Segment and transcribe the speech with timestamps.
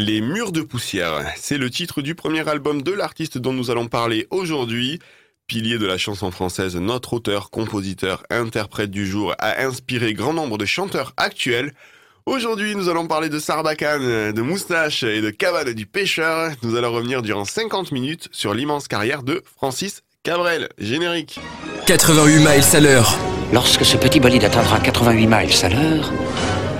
[0.00, 3.88] Les murs de poussière, c'est le titre du premier album de l'artiste dont nous allons
[3.88, 5.00] parler aujourd'hui.
[5.48, 10.56] Pilier de la chanson française, notre auteur, compositeur, interprète du jour a inspiré grand nombre
[10.56, 11.74] de chanteurs actuels.
[12.26, 16.52] Aujourd'hui, nous allons parler de Sarbacane, de Moustache et de Cabane du Pêcheur.
[16.62, 20.68] Nous allons revenir durant 50 minutes sur l'immense carrière de Francis Cabrel.
[20.78, 21.40] Générique.
[21.88, 23.18] 88 miles à l'heure.
[23.52, 26.12] Lorsque ce petit bolide atteindra 88 miles à l'heure,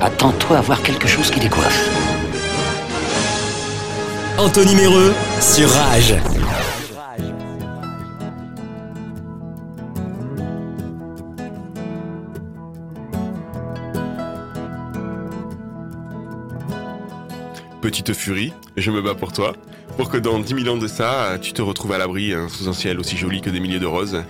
[0.00, 1.97] attends-toi à voir quelque chose qui décoiffe.
[4.38, 6.14] Anthony Méreux sur Rage.
[17.80, 19.54] Petite furie, je me bats pour toi,
[19.96, 22.68] pour que dans 10 000 ans de ça, tu te retrouves à l'abri hein, sous
[22.68, 24.22] un ciel aussi joli que des milliers de roses.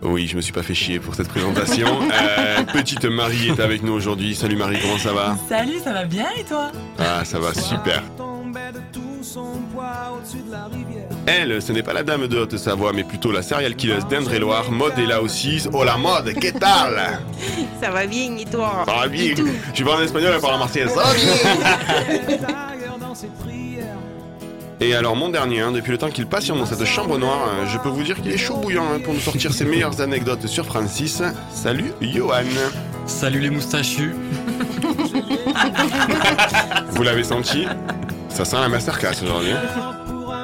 [0.00, 1.88] Oui, je me suis pas fait chier pour cette présentation.
[2.38, 4.34] Euh, petite Marie est avec nous aujourd'hui.
[4.34, 5.36] Salut Marie, comment ça va?
[5.48, 6.70] Salut, ça va bien et toi?
[6.98, 8.02] Ah, ça va super.
[11.26, 14.70] Elle, ce n'est pas la dame de Haute-Savoie, mais plutôt la serial killer d'Indre-et-Loire.
[14.70, 15.62] Mode est là aussi.
[15.72, 17.20] Oh la mode, qu'est-ce tal?
[17.82, 18.84] Ça va bien et toi?
[18.86, 19.34] Ça va bien.
[19.74, 20.92] Tu vas en espagnol, elle parle en marseillaise.
[20.94, 22.46] Ça va bien.
[24.78, 27.66] Et alors mon dernier, hein, depuis le temps qu'il patiente dans cette chambre noire, euh,
[27.66, 30.46] je peux vous dire qu'il est chaud bouillant hein, pour nous sortir ses meilleures anecdotes
[30.46, 31.22] sur Francis.
[31.50, 32.44] Salut Johan
[33.06, 34.12] Salut les moustachus.
[36.90, 37.66] Vous l'avez senti?
[38.36, 39.54] Ça sent la masterclass aujourd'hui.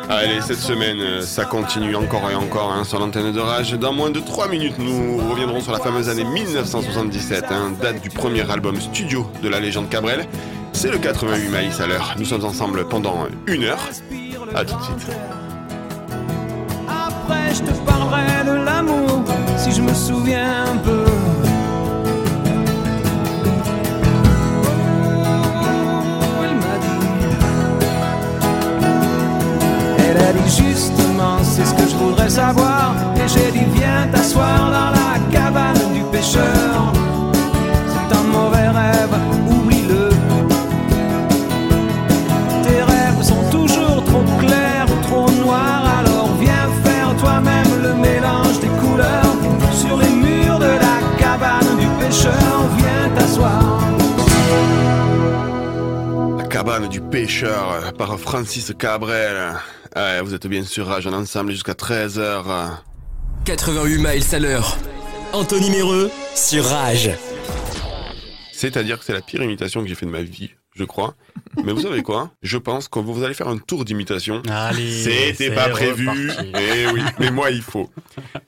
[0.09, 3.75] Allez, cette semaine, euh, ça continue encore et encore hein, sur l'antenne de Rage.
[3.75, 8.09] Dans moins de 3 minutes, nous reviendrons sur la fameuse année 1977, hein, date du
[8.09, 10.27] premier album studio de la légende Cabrel.
[10.73, 12.15] C'est le 88 maïs à l'heure.
[12.17, 13.87] Nous sommes ensemble pendant une heure.
[14.55, 15.09] À tout de suite.
[16.89, 19.23] Après, je te parlerai de l'amour,
[19.59, 21.02] si je me souviens un peu.
[30.47, 32.95] Justement, c'est ce que je voudrais savoir.
[33.17, 36.93] Et j'ai dit, viens t'asseoir dans la cabane du pêcheur.
[56.91, 59.55] Du pêcheur par Francis Cabrel.
[59.97, 62.71] Ouais, vous êtes bien sûr Rage en ensemble jusqu'à 13h.
[63.45, 64.77] 88 miles à l'heure.
[65.33, 67.11] Anthony Méreux sur Rage.
[68.53, 71.15] C'est-à-dire que c'est la pire imitation que j'ai fait de ma vie, je crois.
[71.65, 72.31] Mais vous savez quoi?
[72.43, 74.43] Je pense que vous allez faire un tour d'imitation.
[74.51, 75.03] Allez.
[75.03, 76.09] C'était pas prévu.
[76.09, 76.53] reparti.
[76.59, 77.91] Eh oui, mais moi il faut.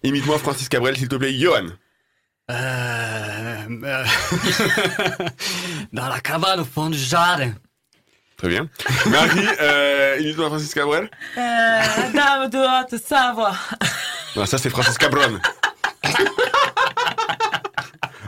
[0.02, 1.66] Imite-moi Francis Cabrel, s'il te plaît, Johan.
[2.50, 4.04] Euh, euh,
[5.92, 7.52] Dans la cabane au fond du jardin.
[8.36, 8.68] Très bien.
[9.06, 11.08] Marie, euh, imite-moi Francis Cabrel.
[11.38, 11.80] euh,
[12.14, 13.54] Dame de Haute-Savoie.
[14.36, 15.38] Non, ça c'est Francis Cabron.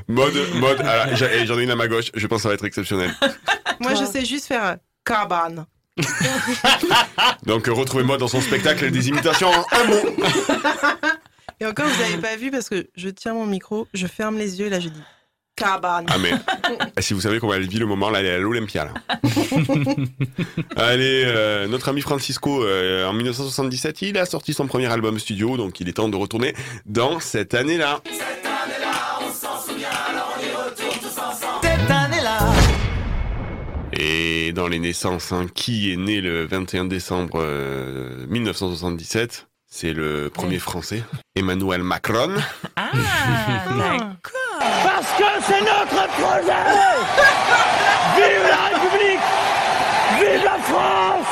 [0.09, 0.81] mode, mode.
[0.85, 2.11] ah, J'en ai une à ma gauche.
[2.15, 3.13] Je pense que ça va être exceptionnel.
[3.81, 5.67] Moi, je sais juste faire un cabane.
[7.47, 10.17] Donc euh, retrouvez mode dans son spectacle des imitations en un mot.
[11.59, 14.61] Et encore, vous n'avez pas vu parce que je tiens mon micro, je ferme les
[14.61, 15.03] yeux et là, je dis
[15.57, 16.07] cabane.
[16.09, 16.33] Ah mais
[17.01, 18.85] si vous savez comment elle vit le moment, là elle est à l'Olympia.
[18.85, 18.93] là.
[20.77, 25.57] Allez, euh, notre ami Francisco, euh, en 1977, il a sorti son premier album studio,
[25.57, 28.01] donc il est temps de retourner dans cette année-là.
[28.05, 28.87] Cette année-là.
[33.99, 40.29] Et dans les naissances, hein, qui est né le 21 décembre euh, 1977 C'est le
[40.29, 41.03] premier français,
[41.35, 42.35] Emmanuel Macron.
[42.77, 42.91] Ah,
[43.71, 44.46] d'accord.
[45.47, 46.65] C'est notre projet
[48.17, 49.21] Vive la République
[50.19, 51.27] Vive la France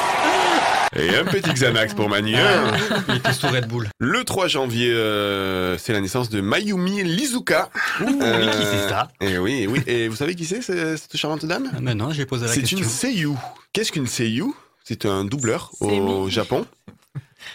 [0.96, 2.36] Et un petit Xanax pour Manu.
[2.36, 2.72] hein.
[3.08, 3.88] Il était sous Red Bull.
[3.98, 7.70] Le 3 janvier, euh, c'est la naissance de Mayumi Lizuka.
[8.00, 9.80] Ouh, qui c'est ça Et oui, et oui.
[9.86, 12.52] Et vous savez qui c'est, ce- cette charmante dame Ah, Mais non, j'ai posé la
[12.52, 12.78] C'est question.
[12.78, 13.34] une seiyuu.
[13.72, 14.54] Qu'est-ce qu'une seiyuu
[14.84, 16.28] C'est un doubleur au.
[16.28, 16.64] Japon.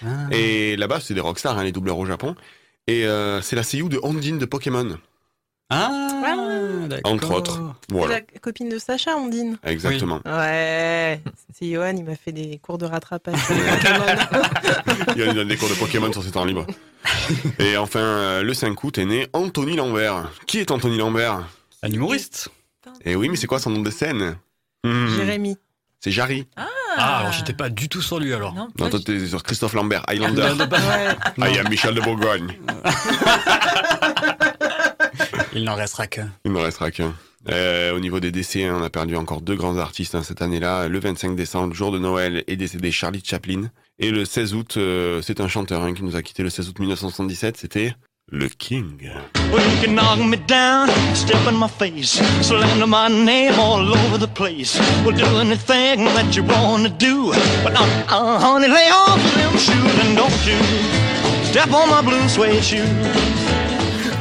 [0.03, 0.07] Ah.
[0.31, 2.35] Et là-bas, c'est des rockstars, hein, les doubleurs au Japon.
[2.87, 4.97] Et euh, c'est la seiyuu de Ondine de Pokémon.
[5.69, 5.89] Ah,
[6.87, 7.11] d'accord.
[7.11, 7.59] Entre autres.
[7.89, 9.57] C'est Voilà, la copine de Sacha, Ondine.
[9.63, 10.19] exactement.
[10.25, 11.21] Ouais.
[11.53, 13.35] C'est Johan, il m'a fait des cours de rattrapage.
[15.15, 16.65] Il y a des cours de Pokémon sur ses temps libres.
[17.59, 20.31] Et enfin, euh, le 5 août est né Anthony Lambert.
[20.47, 21.43] Qui est Anthony Lambert?
[21.83, 22.49] Un humoriste
[23.05, 24.35] Eh oui, mais c'est quoi son nom de scène?
[24.83, 25.57] Hmm, Jérémy.
[26.01, 26.47] C'est Jarry.
[26.55, 28.53] Ah, alors j'étais pas du tout sur lui alors.
[28.53, 30.53] Non, Non, toi, t'es sur Christophe Lambert, Highlander.
[30.71, 32.57] Ah, il y a Michel de Bourgogne.
[35.53, 36.29] Il n'en restera qu'un.
[36.45, 37.13] Il ne restera qu'un.
[37.49, 40.41] Euh, au niveau des décès, hein, on a perdu encore deux grands artistes hein, cette
[40.41, 40.87] année-là.
[40.87, 43.69] Le 25 décembre, jour de Noël, est décédé Charlie Chaplin.
[43.97, 46.69] Et le 16 août, euh, c'est un chanteur hein, qui nous a quitté le 16
[46.69, 47.93] août 1977, c'était
[48.31, 49.09] le King.
[49.51, 54.19] Well, you can knock me down, step in my face, slander my name all over
[54.19, 54.79] the place.
[55.03, 57.31] Well, do anything that you wanna do.
[57.63, 60.59] But uh, uh, honey, lay off them shoes and don't you
[61.43, 63.38] step on my blue suede shoes.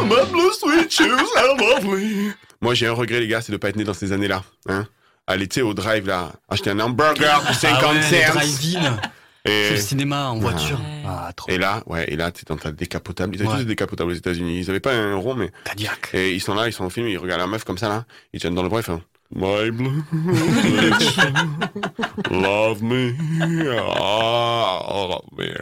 [0.03, 2.33] My blue sweet shoes are lovely.
[2.61, 4.43] Moi, j'ai un regret, les gars, c'est de pas être né dans ces années-là.
[4.69, 4.87] Hein
[5.27, 8.33] Aller, tu sais, au drive, là, acheter un hamburger pour 50 Ah ouais, les cents.
[8.35, 8.97] drive-in,
[9.45, 10.81] Et, le cinéma en voiture.
[11.07, 11.51] Ah, trop.
[11.51, 13.35] et là, ouais, et là, tu es dans ta décapotable.
[13.37, 13.55] Ils avaient Ouais.
[13.57, 14.61] tous des décapotables aux États-Unis.
[14.61, 15.51] Ils avaient pas un rond, mais.
[15.65, 16.11] Cadillac.
[16.15, 18.05] Et ils sont là, ils sont au film, ils regardent la meuf comme ça, là.
[18.33, 19.03] Ils tiennent dans le bras, ils font
[19.35, 20.03] My blue
[22.31, 23.13] love me.
[24.01, 25.55] Love me.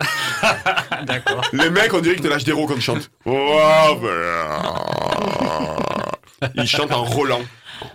[1.04, 1.42] D'accord.
[1.52, 3.10] Les mecs, on dirait qu'ils te lâchent des roues quand ils chantent.
[6.54, 7.42] Ils chantent en Roland.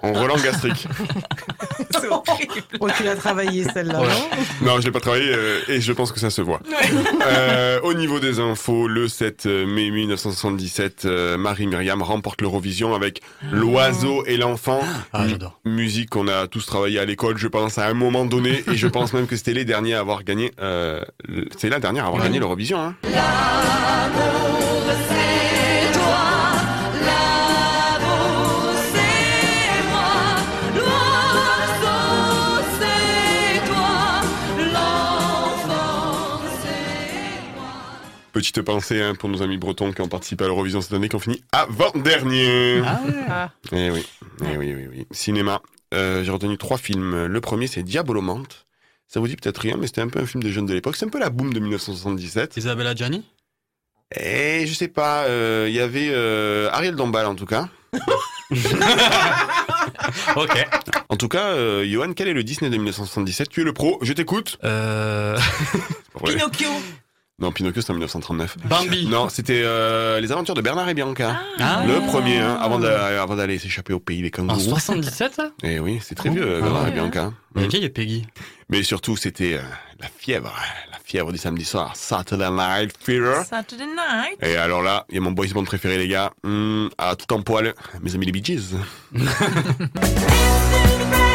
[0.02, 0.88] En Roland gastrique.
[1.92, 2.54] C'est horrible.
[2.80, 4.08] Oh, tu l'as travaillé celle-là, Ouais.
[4.62, 6.60] non Non, je l'ai pas travaillé euh, et je pense que ça se voit.
[7.28, 13.22] Euh, au niveau des infos, le 7 mai 1977, euh, Marie-Myriam remporte l'Eurovision avec
[13.52, 14.82] L'Oiseau et l'Enfant.
[15.14, 15.60] Ah, j'adore.
[15.66, 18.64] Musique qu'on a tous travaillé à l'école, je pense, à un moment donné.
[18.72, 20.52] Et je pense même que c'était les derniers à avoir gagné.
[20.62, 21.02] Euh,
[21.58, 22.80] c'est la dernière à avoir gagné l'Eurovision.
[22.80, 22.96] Hein.
[38.44, 41.16] Petite pensée hein, pour nos amis bretons qui ont participé à l'Eurovision cette année, qui
[41.16, 42.82] ont fini avant-dernier.
[43.30, 43.50] Ah.
[43.72, 44.06] Eh oui,
[44.42, 45.08] eh oui, oui, oui.
[45.12, 45.62] Cinéma.
[45.94, 47.26] Euh, J'ai retenu trois films.
[47.28, 48.68] Le premier, c'est Diabolomante.
[49.08, 50.98] Ça vous dit peut-être rien, mais c'était un peu un film des jeunes de l'époque.
[50.98, 52.58] C'est un peu la boom de 1977.
[52.58, 53.24] Isabella Gianni
[54.14, 57.70] Et je sais pas, euh, il y avait euh, Ariel Dombal en tout cas.
[60.36, 60.68] Ok.
[61.10, 64.00] En tout cas, euh, Johan, quel est le Disney de 1977 Tu es le pro,
[64.02, 64.58] je t'écoute.
[64.64, 65.38] Euh...
[66.22, 66.36] Ouais.
[66.36, 66.70] Pinocchio.
[67.40, 68.58] Non, Pinocchio, c'était en 1939.
[68.66, 69.08] Bambi.
[69.08, 71.36] Non, c'était euh, Les Aventures de Bernard et Bianca.
[71.60, 71.84] Ah.
[71.86, 74.60] Le premier, hein, avant d'a- avant d'aller s'échapper au pays des En kangourous.
[74.70, 75.50] 77 ça?
[75.64, 77.34] Et oui, c'est très vieux, Ah Bernard ouais, et Bianca.
[77.56, 78.28] La vieille est Peggy.
[78.70, 79.62] Mais surtout, c'était euh,
[80.00, 80.54] la fièvre,
[80.92, 83.42] la fièvre du samedi soir, Saturday Night Fever.
[83.50, 84.38] Saturday night.
[84.44, 87.34] Et alors là, il y a mon boys band préféré, les gars, Hum, à tout
[87.34, 88.76] en poil, mes amis les Bee Gees.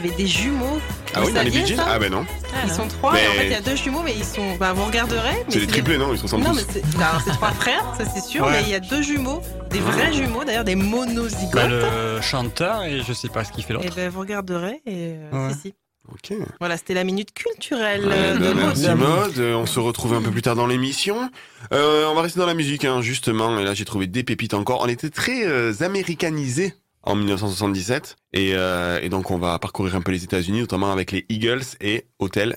[0.00, 0.80] avait des jumeaux.
[1.14, 2.24] Ah Vous oui, dans les saviez Bee Gees Ah ben non,
[2.64, 4.56] Ils sont trois, Mais- et en fait, il y a deux jumeaux, mais ils sont.
[4.56, 5.18] Bah, vous regarderez.
[5.46, 7.84] mais c'est des triplés, non Ils se ressemble Non, mais c'est alors, c'est trois frères,
[7.98, 8.52] ça c'est sûr, Ouais.
[8.52, 11.52] mais il y a deux jumeaux, des vrais jumeaux, d'ailleurs, des monozygotes.
[11.54, 13.94] Bah, le chanteur et je sais pas ce qu'il fait Et l'autre.
[13.96, 15.54] ben, vous regarderez, et euh, Ouais.
[15.54, 15.74] si, si.
[16.12, 16.36] Ok.
[16.58, 18.98] Voilà, c'était la minute culturelle Ouais, euh, bah, de merci Maud.
[18.98, 19.38] Maud.
[19.38, 21.30] Euh, On se retrouve un peu plus tard dans l'émission.
[21.72, 23.56] Euh, on va rester dans la musique, hein, justement.
[23.60, 24.80] Et là, j'ai trouvé des pépites encore.
[24.82, 28.16] On était très euh, américanisés en 1977.
[28.32, 31.62] Et, euh, et donc, on va parcourir un peu les États-Unis, notamment avec les Eagles
[31.80, 32.56] et Hotel.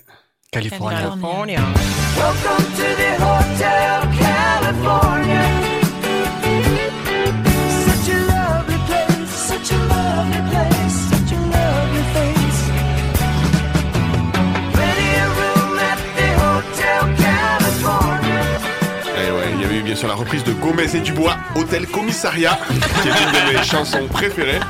[0.50, 0.98] California.
[1.00, 1.60] California.
[4.18, 5.63] California.
[19.96, 22.58] Sûr la reprise de Gomez et Dubois, Hôtel Commissariat,
[23.02, 24.60] qui est une de mes chansons préférées.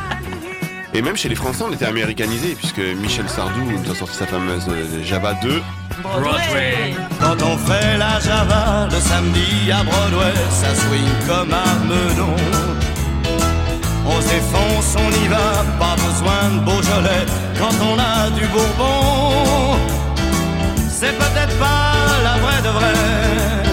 [0.93, 4.27] Et même chez les Français, on était américanisés, puisque Michel Sardou nous a sorti sa
[4.27, 5.63] fameuse euh, Java 2.
[6.03, 6.95] Broadway.
[7.21, 12.37] Quand on fait la Java le samedi à Broadway, ça swing comme à Meudon.
[14.07, 17.27] On se défonce, on y va, pas besoin de Beaujolais
[17.59, 19.79] quand on a du Bourbon.
[20.89, 23.64] C'est peut-être pas la vraie de vraie,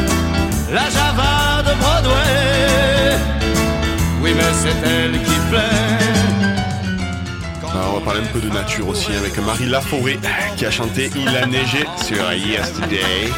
[0.72, 3.18] la Java de Broadway.
[4.22, 6.02] Oui, mais c'est elle qui plaît.
[7.74, 10.20] Alors, on va parler un peu de nature aussi avec Marie Laforêt
[10.58, 13.30] qui a chanté Il a neigé sur Yesterday.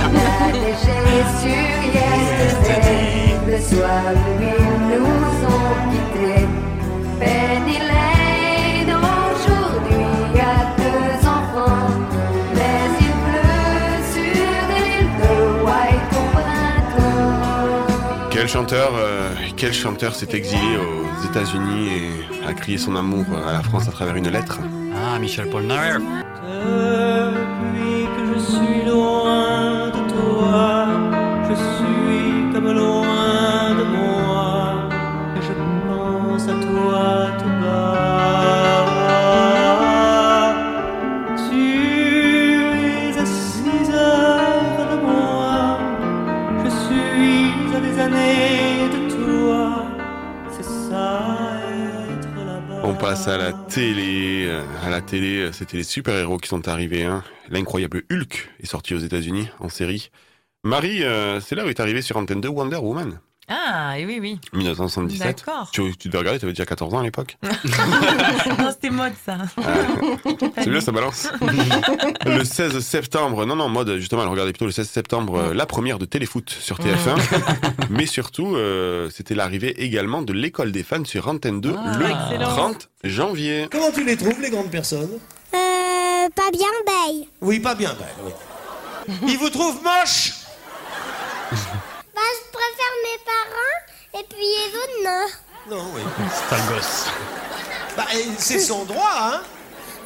[0.00, 0.08] La
[0.52, 0.84] neige
[1.40, 5.06] sur yesterday, le soir où ils nous
[5.54, 6.48] ont quittés.
[7.18, 8.13] Penny Lane
[18.44, 23.54] Quel chanteur, euh, quel chanteur s'est exilé aux États-Unis et a crié son amour à
[23.54, 24.58] la France à travers une lettre
[24.94, 26.02] Ah, Michel Polnareff.
[53.26, 54.46] À la télé.
[54.46, 57.04] Euh, À la télé, euh, c'était les super-héros qui sont arrivés.
[57.04, 57.22] hein.
[57.50, 60.10] L'incroyable Hulk est sorti aux États-Unis en série.
[60.64, 64.18] Marie, euh, c'est là où est arrivé sur Antenne 2 Wonder Woman, Ah, et oui,
[64.20, 64.40] oui.
[64.54, 65.18] 1977.
[65.46, 65.70] D'accord.
[65.70, 67.36] Tu, tu devais regarder, tu avais déjà 14 ans à l'époque.
[67.42, 69.36] non, c'était mode, ça.
[70.58, 71.28] C'est bien, ça balance.
[72.24, 75.66] le 16 septembre, non, non, mode, justement, elle regardait plutôt le 16 septembre, euh, la
[75.66, 77.20] première de Téléfoot sur TF1.
[77.90, 82.06] Mais surtout, euh, c'était l'arrivée également de l'école des fans sur Antenne 2 Ah, le
[82.06, 82.48] excellent.
[82.48, 83.68] 30 janvier.
[83.70, 85.10] Comment tu les trouves, les grandes personnes?
[85.54, 87.26] Euh, pas bien belle.
[87.42, 88.32] Oui, pas bien belles, oui.
[89.28, 90.32] Ils vous trouvent moches
[92.14, 95.76] Bah, je préfère mes parents et puis les autres, non.
[95.76, 96.02] Non, oui.
[96.48, 97.06] C'est un gosse.
[97.96, 98.04] Bah,
[98.38, 99.40] c'est son droit, hein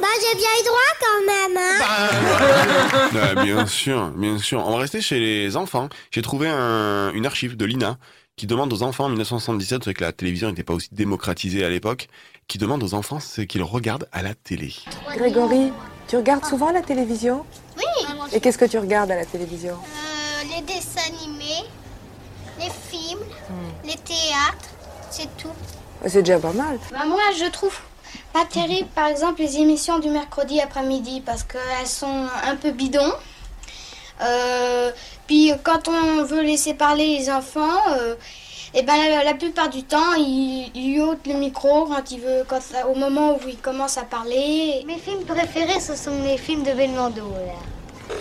[0.00, 3.10] Bah, j'ai bien eu droit quand même, hein.
[3.12, 4.64] Bah, Ah, bien sûr, bien sûr.
[4.66, 5.88] On va rester chez les enfants.
[6.10, 7.98] J'ai trouvé un- une archive de l'INA
[8.36, 11.68] qui demande aux enfants en 1977, c'est que la télévision n'était pas aussi démocratisée à
[11.68, 12.06] l'époque,
[12.46, 14.72] qui demande aux enfants ce qu'ils regardent à la télé.
[15.16, 15.72] Grégory,
[16.06, 17.44] tu regardes souvent la télévision?
[17.76, 18.06] Oui.
[18.32, 19.74] Et qu'est-ce que tu regardes à la télévision?
[19.74, 21.64] Euh, les dessins animés,
[22.58, 23.20] les films,
[23.84, 24.70] les théâtres,
[25.10, 25.48] c'est tout.
[26.06, 26.78] C'est déjà pas mal.
[26.92, 27.76] Bah, moi, je trouve
[28.32, 33.12] pas terrible, par exemple, les émissions du mercredi après-midi parce qu'elles sont un peu bidons.
[34.20, 34.90] Euh,
[35.26, 38.14] puis quand on veut laisser parler les enfants, euh,
[38.74, 42.44] et ben la, la plupart du temps, ils, ils ôtent le micro quand il veut,
[42.46, 42.60] quand,
[42.90, 44.84] au moment où il commence à parler.
[44.86, 47.30] Mes films préférés, ce sont les films de Belmondo.
[47.30, 48.14] Là.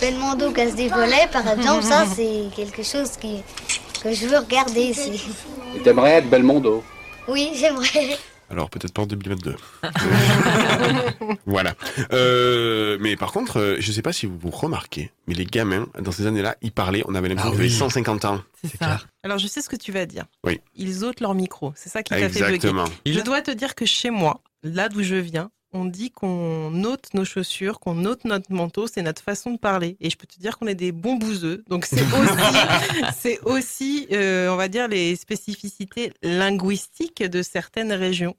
[0.00, 3.42] Belmondo casse des volets, par exemple, ça c'est quelque chose qui,
[4.02, 5.22] que je veux regarder ici.
[5.82, 6.84] T'aimerais être Belmondo
[7.26, 8.16] Oui, j'aimerais.
[8.50, 9.56] Alors peut-être pas en 2022.
[11.46, 11.74] voilà.
[12.12, 15.86] Euh, mais par contre, euh, je sais pas si vous vous remarquez, mais les gamins,
[16.00, 17.78] dans ces années-là, ils parlaient, on avait l'impression Ah qu'ils avaient oui.
[17.78, 18.40] 150 ans.
[18.64, 19.00] C'est ça.
[19.22, 20.24] Alors, je sais ce que tu vas dire.
[20.44, 20.60] Oui.
[20.76, 21.74] Ils ôtent leur micro.
[21.76, 22.54] C'est ça qui t'a fait bugger.
[22.54, 22.84] Exactement.
[23.04, 27.12] Je dois te dire que chez moi, là d'où je viens, on dit qu'on ôte
[27.14, 29.96] nos chaussures, qu'on ôte notre manteau, c'est notre façon de parler.
[30.00, 31.62] Et je peux te dire qu'on est des bons bouseux.
[31.68, 32.56] Donc c'est aussi,
[33.18, 38.34] c'est aussi euh, on va dire, les spécificités linguistiques de certaines régions.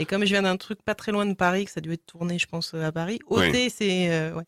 [0.00, 1.92] Et comme je viens d'un truc pas très loin de Paris, que ça a dû
[1.92, 3.48] être tourné, je pense, à Paris, Oui.
[3.48, 4.10] ôter, c'est...
[4.10, 4.42] euh, ouais,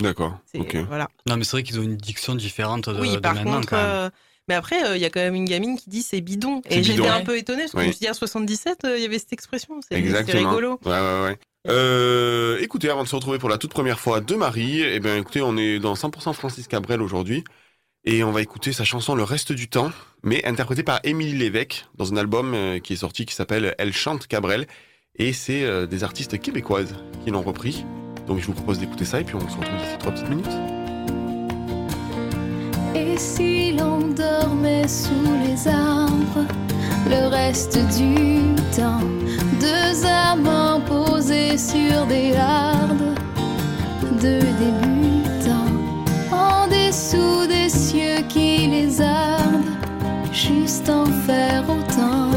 [0.00, 0.38] D'accord.
[0.46, 0.76] c'est- Ok.
[0.86, 1.08] Voilà.
[1.26, 3.70] Non, mais c'est vrai qu'ils ont une diction différente de, oui, de par maintenant contre...
[3.70, 3.86] quand même.
[3.90, 4.10] euh,
[4.48, 6.62] mais après, euh, il y a quand même une gamine qui dit c'est bidon.
[6.68, 7.82] C'est Et j'étais un peu étonnée parce que Oui.
[7.84, 9.80] je me suis dit, à 77, euh, il y avait cette expression.
[9.88, 10.78] C'est rigolo.
[10.84, 11.38] Ouais, ouais, ouais.
[11.68, 15.16] Euh, écoutez, avant de se retrouver pour la toute première fois de Marie, eh bien,
[15.16, 17.44] écoutez, on est dans 100% Francis Cabrel aujourd'hui.
[18.04, 19.92] Et on va écouter sa chanson Le reste du temps,
[20.24, 23.92] mais interprétée par Émilie Lévesque dans un album euh, qui est sorti qui s'appelle Elle
[23.92, 24.66] chante Cabrel.
[25.16, 27.84] Et c'est euh, des artistes québécoises qui l'ont repris.
[28.26, 30.46] Donc je vous propose d'écouter ça et puis on se retrouve d'ici trois petites minutes.
[32.96, 35.12] Et si l'on dormait sous
[35.44, 36.46] les arbres
[37.08, 39.00] le reste du temps,
[39.60, 43.14] deux amants posés sur des hardes,
[44.20, 45.72] deux débutants,
[46.30, 49.64] en dessous des cieux qui les ardent,
[50.32, 52.30] juste en faire autant.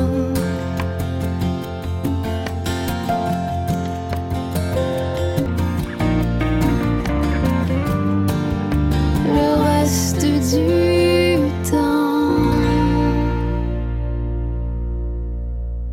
[9.27, 10.94] Le reste du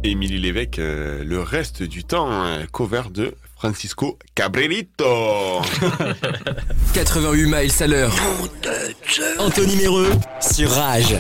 [0.04, 5.62] Émilie Lévesque, euh, le reste du temps, euh, cover de Francisco Cabrelito.
[6.94, 8.14] 88 miles à l'heure.
[9.38, 11.16] Anthony Méreux sur Rage.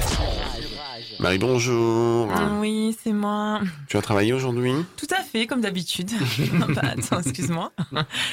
[1.22, 2.32] Marie, bonjour.
[2.34, 3.60] Ah oui, c'est moi.
[3.86, 6.10] Tu as travaillé aujourd'hui Tout à fait, comme d'habitude.
[6.52, 7.70] non, bah, attends, excuse-moi.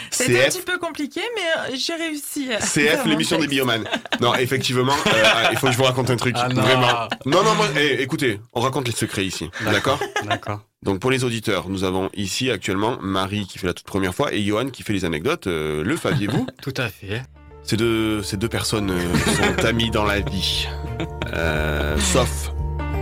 [0.09, 2.51] C'était un petit peu compliqué, mais euh, j'ai réussi.
[2.51, 3.83] à CF, l'émission des biomanes.
[4.21, 6.35] Non, effectivement, euh, il faut que je vous raconte un truc.
[6.39, 6.63] Ah non.
[6.63, 7.07] Vraiment.
[7.27, 9.51] Non, non, moi, eh, écoutez, on raconte les secrets ici.
[9.63, 10.61] D'accord D'accord.
[10.81, 14.33] Donc, pour les auditeurs, nous avons ici actuellement Marie qui fait la toute première fois
[14.33, 15.45] et Johan qui fait les anecdotes.
[15.45, 17.21] Euh, le saviez-vous Tout à fait.
[17.61, 20.67] Ces deux, ces deux personnes euh, sont amies dans la vie.
[21.33, 22.51] Euh, sauf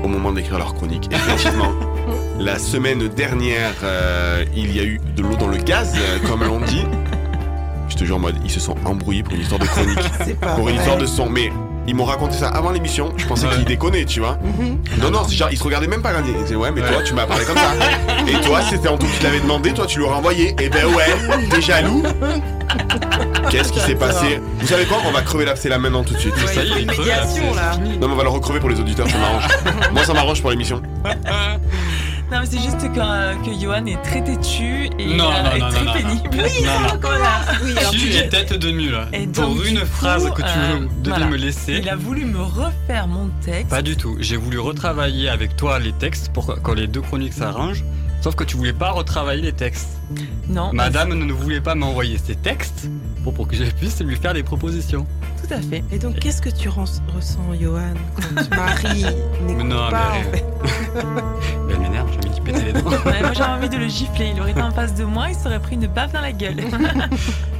[0.03, 1.09] au moment d'écrire leur chronique.
[1.11, 1.73] Effectivement,
[2.39, 6.43] la semaine dernière, euh, il y a eu de l'eau dans le gaz, euh, comme
[6.43, 6.83] l'on dit.
[7.89, 10.39] Je te jure, en mode, ils se sont embrouillés pour une histoire de chronique.
[10.55, 11.29] Pour une histoire de son.
[11.29, 11.51] Mais
[11.87, 13.13] ils m'ont raconté ça avant l'émission.
[13.17, 13.53] Je pensais Ouais.
[13.55, 14.37] qu'ils déconnaient, tu vois.
[14.43, 14.77] Mhm.
[15.01, 17.01] Non, non, c'est genre, ils se regardaient même pas quand ils disaient, ouais, mais toi,
[17.03, 17.73] tu m'as parlé comme ça.
[18.27, 20.55] Et toi, c'était Anto qui te l'avait demandé, toi, tu l'aurais envoyé.
[20.59, 22.03] Et ben ouais, t'es jaloux.
[23.49, 24.41] Qu'est-ce qui s'est passé?
[24.59, 24.97] Vous savez quoi?
[25.07, 26.35] On va crever l'abcès là maintenant tout de suite.
[26.35, 27.71] Ouais, Ça y il faut est, une il creuse, médiation c'est là.
[27.73, 27.97] fini.
[27.97, 29.47] Non, mais on va le recrever pour les auditeurs, ça m'arrange.
[29.93, 30.81] Moi, ça m'arrange pour l'émission.
[32.29, 35.51] Non, mais c'est juste que, euh, que Johan est très têtu et Non, euh, non,
[35.55, 36.29] est non, très pénible.
[36.35, 36.43] non.
[36.43, 36.99] Oui, Non, non.
[37.01, 37.29] voilà.
[37.63, 38.97] Oui, alors Tu es tête de mule.
[39.13, 41.25] Et Pour donc, une phrase coup, que tu euh, devais voilà.
[41.27, 41.77] me laisser.
[41.81, 43.69] Il a voulu me refaire mon texte.
[43.69, 44.17] Pas du tout.
[44.19, 47.85] J'ai voulu retravailler avec toi les textes pour que- quand les deux chroniques s'arrangent.
[48.19, 49.89] Sauf que tu voulais pas retravailler les textes.
[50.49, 52.89] Non, Madame ne voulait pas m'envoyer ses textes
[53.23, 55.05] pour, pour que je puisse lui faire des propositions.
[55.47, 55.83] tout à fait.
[55.91, 56.97] Et donc, qu'est-ce que tu ressens,
[57.61, 59.05] Johan, quand Marie
[59.63, 60.43] non, pas mais-
[62.51, 62.89] péter les dents.
[62.89, 64.31] Ouais, moi j'avais envie de le gifler.
[64.35, 66.55] Il aurait été en face de moi, il s'aurait pris une baffe dans la gueule.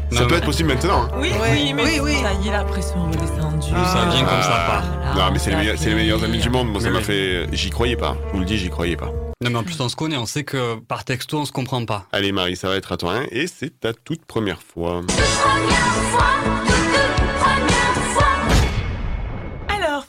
[0.09, 1.03] Ça Non, peut mais- être possible maintenant.
[1.03, 1.09] hein.
[1.19, 2.13] Oui, Ouais, oui, mais oui, oui.
[2.23, 3.67] ça y est, la pression est redescendue.
[3.71, 4.67] Ça vient comme ça Ah.
[4.71, 4.83] part.
[5.13, 6.69] Voilà, Non, mais c'est les, meilleurs- c'est les meilleurs amis du monde.
[6.69, 7.45] Moi, ça m'a fait.
[7.51, 8.15] J'y croyais pas.
[8.29, 9.11] Je vous le dis, j'y croyais pas.
[9.43, 11.83] Non, mais en plus, on se connaît, on sait que par texto, on se comprend
[11.83, 12.05] pas.
[12.13, 13.15] Allez, Marie, ça va être à toi.
[13.17, 15.01] hein, et c'est ta toute première fois.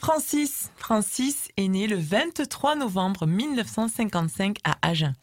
[0.09, 0.71] Francis.
[0.75, 5.13] Francis est né le 23 novembre 1955 à Agen.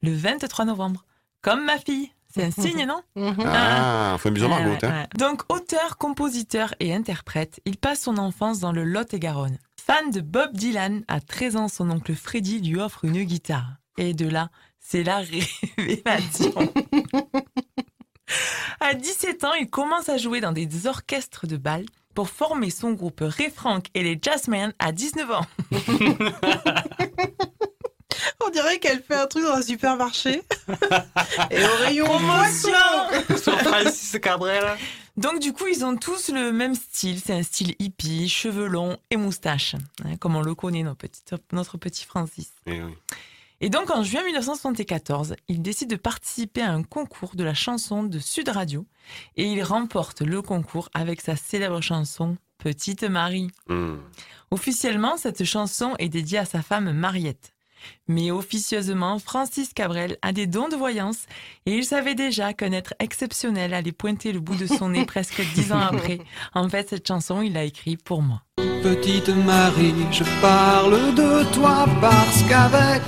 [0.00, 1.04] Le 23 novembre.
[1.42, 2.10] Comme ma fille.
[2.32, 3.02] C'est un signe, non?
[3.16, 3.34] Mhm.
[3.44, 4.70] Ah, faut Ouais, Margot.
[4.70, 5.00] ouais, hein.
[5.02, 5.08] ouais.
[5.18, 9.58] Donc, auteur, compositeur et interprète, il passe son enfance dans le Lot-et-Garonne.
[9.76, 13.74] Fan de Bob Dylan, à 13 ans, son oncle Freddy lui offre une guitare.
[13.98, 15.18] Et de là, c'est la
[15.76, 16.54] révélation.
[18.80, 22.92] à 17 ans, il commence à jouer dans des orchestres de bal pour former son
[22.92, 25.46] groupe Ray Frank et les Jazzmen à 19 ans.
[28.44, 30.42] On dirait qu'elle fait un truc dans un supermarché.
[31.50, 32.72] Et au rayon Promotion
[33.36, 34.64] Sur Francis Cabrel.
[35.16, 37.20] Donc du coup, ils ont tous le même style.
[37.24, 39.74] C'est un style hippie, cheveux longs et moustache,
[40.04, 42.52] hein, comme on le connaît, notre petit, notre petit Francis.
[42.66, 42.94] Eh oui.
[43.62, 48.02] Et donc en juin 1974, il décide de participer à un concours de la chanson
[48.02, 48.86] de Sud Radio
[49.36, 53.48] et il remporte le concours avec sa célèbre chanson Petite Marie.
[53.68, 53.96] Hmm.
[54.50, 57.52] Officiellement, cette chanson est dédiée à sa femme Mariette.
[58.08, 61.26] Mais officieusement, Francis Cabrel a des dons de voyance
[61.66, 65.42] et il savait déjà qu'un être exceptionnel allait pointer le bout de son nez presque
[65.54, 66.18] dix ans après.
[66.54, 68.42] En fait, cette chanson, il l'a écrite pour moi.
[68.82, 73.02] Petite Marie, je parle de toi parce qu'avec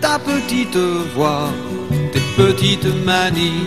[0.00, 0.76] ta petite
[1.14, 1.48] voix,
[2.12, 3.66] tes petites manies,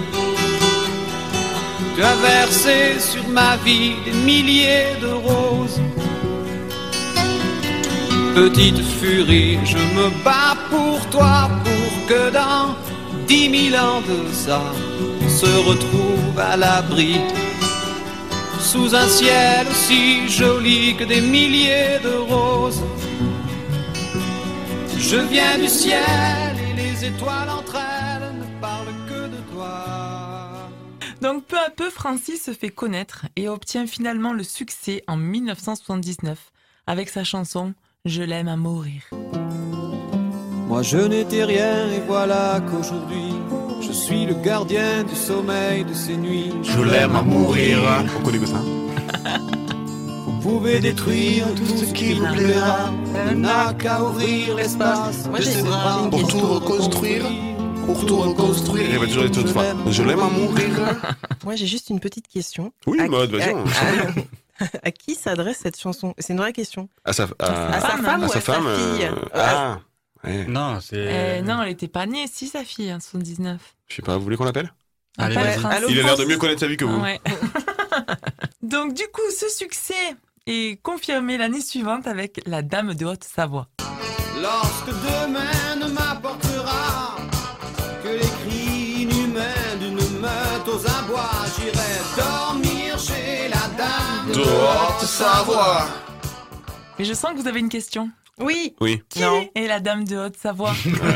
[1.95, 5.79] tu as versé sur ma vie des milliers de roses.
[8.35, 12.75] Petite furie, je me bats pour toi, pour que dans
[13.27, 14.61] dix mille ans de ça,
[15.23, 17.19] on se retrouve à l'abri
[18.59, 22.81] sous un ciel aussi joli que des milliers de roses.
[25.09, 25.99] Je viens du ciel
[26.69, 29.85] et les étoiles entre elles ne parlent que de toi.
[31.21, 36.51] Donc peu à peu, Francis se fait connaître et obtient finalement le succès en 1979
[36.87, 37.73] avec sa chanson
[38.05, 39.01] Je l'aime à mourir.
[40.67, 43.33] Moi je n'étais rien et voilà qu'aujourd'hui
[43.81, 46.51] je suis le gardien du sommeil de ces nuits.
[46.63, 47.77] Je l'aime à mourir.
[48.19, 48.61] On connaît que ça?
[50.43, 52.91] Vous pouvez détruire tout ce qui vous plaira.
[53.15, 55.25] Elle n'a qu'à ouvrir l'espace.
[55.27, 56.39] Moi, de j'ai- ses bras Pour question.
[56.39, 57.25] tout reconstruire.
[57.85, 58.89] Pour tout reconstruire.
[58.89, 59.91] Il va toujours être toute.
[59.91, 60.67] Je l'aime à mourir.
[61.45, 62.73] Moi, j'ai juste une petite question.
[62.85, 63.53] Oui, mode, vas-y.
[64.83, 66.13] à- qui s'adresse cette chanson?
[66.17, 66.89] C'est une vraie question.
[67.05, 68.67] À sa, à, À sa femme à ou sa à sa femme.
[68.75, 69.05] fille?
[69.05, 69.79] euh, Ah,
[70.25, 70.45] ouais.
[70.47, 70.95] Non, c'est.
[70.97, 73.59] Euh, non, elle n'était pas née, si sa fille, en 79.
[73.87, 74.73] Je sais pas, vous voulez qu'on l'appelle?
[75.17, 75.35] Allez,
[75.89, 76.99] Il a l'air de mieux connaître sa vie que vous.
[76.99, 77.19] Ouais.
[78.61, 79.93] Donc du coup, ce succès
[80.45, 83.67] est confirmé l'année suivante avec La Dame de Haute-Savoie.
[84.41, 87.15] Lorsque demain ne m'apportera
[88.03, 95.87] que les cris inhumains d'une meute aux abois, j'irai dormir chez la dame de Haute-Savoie.
[96.99, 98.11] Mais je sens que vous avez une question.
[98.39, 98.75] Oui.
[98.81, 99.01] Oui.
[99.09, 99.47] Qui Non.
[99.53, 100.73] est la Dame de Haute-Savoie?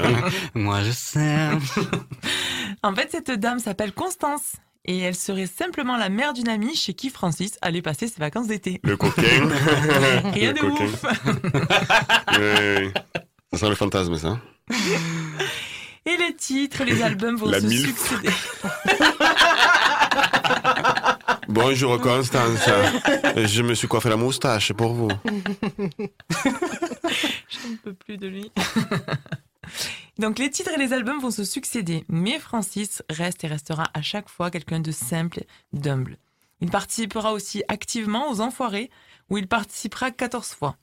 [0.53, 1.49] Moi je sais.
[2.83, 4.53] En fait, cette dame s'appelle Constance.
[4.89, 8.47] Et elle serait simplement la mère d'une amie chez qui Francis allait passer ses vacances
[8.47, 8.79] d'été.
[8.83, 9.21] Le coquin.
[10.33, 10.85] Rien de coquin.
[10.85, 11.03] ouf.
[12.37, 12.93] Ouais.
[13.51, 14.39] Ça sera le fantasme, ça.
[16.05, 17.85] Et les titres, les albums vont La se milf.
[17.97, 18.29] succéder.
[21.49, 22.69] Bonjour Constance.
[23.35, 25.09] Je me suis coiffé la moustache pour vous.
[27.49, 28.51] Je ne peux plus de lui.
[30.19, 34.01] Donc les titres et les albums vont se succéder, mais Francis reste et restera à
[34.01, 36.17] chaque fois quelqu'un de simple, d'humble.
[36.59, 38.89] Il participera aussi activement aux Enfoirés,
[39.29, 40.75] où il participera 14 fois.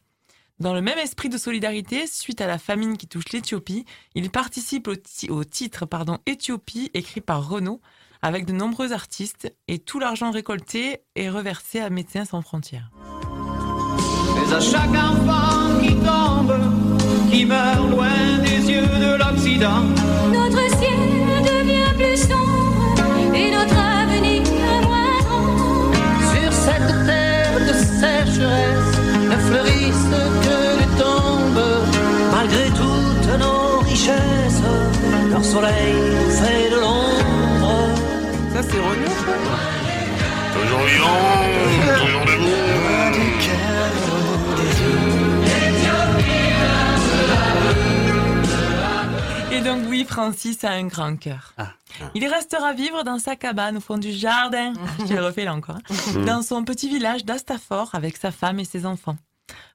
[0.61, 4.87] Dans le même esprit de solidarité, suite à la famine qui touche l'Éthiopie, il participe
[4.87, 7.81] au, ti- au titre pardon, Éthiopie écrit par Renaud
[8.23, 12.91] avec de nombreux artistes et tout l'argent récolté est reversé à Médecins sans frontières.
[14.37, 18.44] Mais à chaque enfant qui tombe, qui meurt loin
[18.83, 19.85] de l'Occident.
[20.33, 20.99] Notre ciel
[21.45, 24.43] devient plus sombre et notre avenir
[24.83, 25.93] moins grand.
[26.33, 28.95] Sur cette terre de sécheresse
[29.31, 30.11] ne fleurissent
[30.47, 31.65] que les tombes.
[32.33, 34.63] Malgré toutes nos richesses,
[35.31, 35.95] leur soleil
[36.31, 37.73] fait de l'ombre.
[38.55, 39.21] Ça, c'est Renaud,
[40.55, 43.44] Toujours vivant, toujours debout.
[49.55, 51.55] Et donc oui, Francis a un grand cœur.
[52.15, 54.73] Il restera vivre dans sa cabane au fond du jardin.
[55.09, 55.79] Je le refais là encore.
[55.79, 56.25] hein.
[56.25, 59.17] Dans son petit village d'Astafor avec sa femme et ses enfants.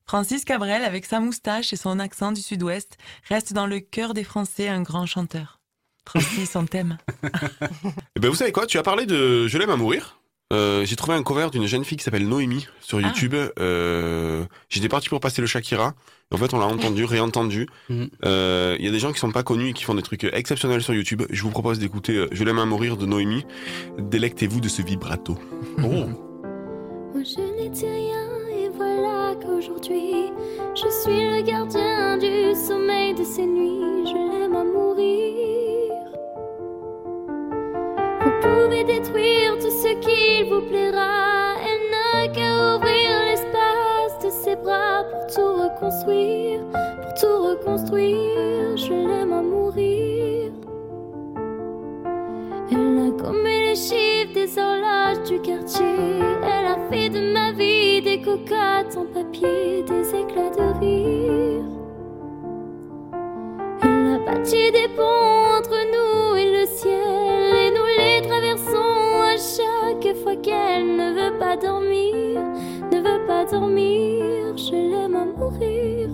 [0.06, 2.98] Francis Cabrel, avec sa moustache et son accent du sud-ouest,
[3.30, 5.60] reste dans le cœur des Français un grand chanteur.
[6.06, 6.98] Francis, on t'aime.
[8.16, 8.66] Eh ben, vous savez quoi?
[8.66, 10.19] Tu as parlé de Je l'aime à mourir.
[10.52, 13.36] Euh, j'ai trouvé un cover d'une jeune fille qui s'appelle Noémie sur YouTube.
[13.60, 15.94] Euh, J'étais parti pour passer le Shakira.
[16.32, 17.68] En fait, on l'a entendu, réentendu.
[18.26, 20.24] Euh, Il y a des gens qui sont pas connus et qui font des trucs
[20.24, 21.24] exceptionnels sur YouTube.
[21.30, 23.46] Je vous propose d'écouter Je l'aime à mourir de Noémie.
[24.00, 25.38] Délectez-vous de ce vibrato.
[25.80, 25.82] Oh.
[27.14, 30.32] Moi je n'étais rien et voilà qu'aujourd'hui
[30.76, 34.06] je suis le gardien du sommeil de ces nuits.
[34.06, 35.59] Je l'aime à mourir.
[38.60, 41.56] Pouvez détruire tout ce qu'il vous plaira.
[41.68, 48.76] Elle n'a qu'à ouvrir l'espace de ses bras pour tout reconstruire, pour tout reconstruire.
[48.76, 50.52] Je l'aime à mourir.
[52.72, 56.20] Elle a gommé les chiffres des horloges du quartier.
[56.44, 61.64] Elle a fait de ma vie des cocottes en papier, des éclats de rire.
[63.82, 67.39] Elle a bâti des ponts entre nous et le ciel.
[70.02, 72.42] Chaque fois qu'elle ne veut pas dormir,
[72.92, 74.56] ne veut pas dormir.
[74.58, 76.10] Je l'aime à mourir.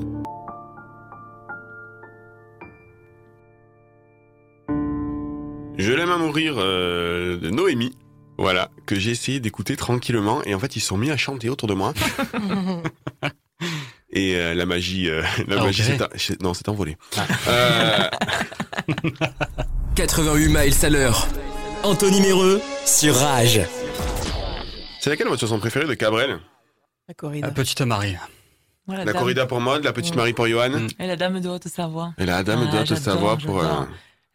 [5.78, 7.96] Je l'aime à mourir euh, de Noémie.
[8.38, 10.42] Voilà, que j'ai essayé d'écouter tranquillement.
[10.46, 11.94] Et en fait, ils se sont mis à chanter autour de moi.
[14.12, 15.98] Et euh, la magie, euh, la Ah, magie s'est
[16.42, 16.98] non, s'est envolée.
[17.48, 18.10] Euh,
[19.96, 21.28] 88 miles à l'heure.
[21.86, 23.62] Anthony Méreux sur Rage.
[25.00, 26.40] c'est laquelle votre chanson préférée de Cabrel?
[27.08, 27.48] La corrida.
[27.48, 28.16] La petite Marie.
[28.88, 30.18] La corrida pour Maud, la petite Mm.
[30.18, 30.88] Marie pour Johan.
[31.00, 32.14] Et la dame de Haute-Savoie.
[32.18, 33.60] Et la dame Ah, de Haute-Savoie pour.
[33.60, 33.84] euh,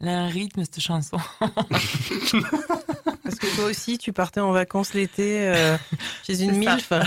[0.01, 1.19] Elle a un rythme, cette chanson.
[3.31, 5.77] Parce que toi aussi, tu partais en vacances l'été euh,
[6.27, 6.57] chez une.
[6.57, 6.93] MILF.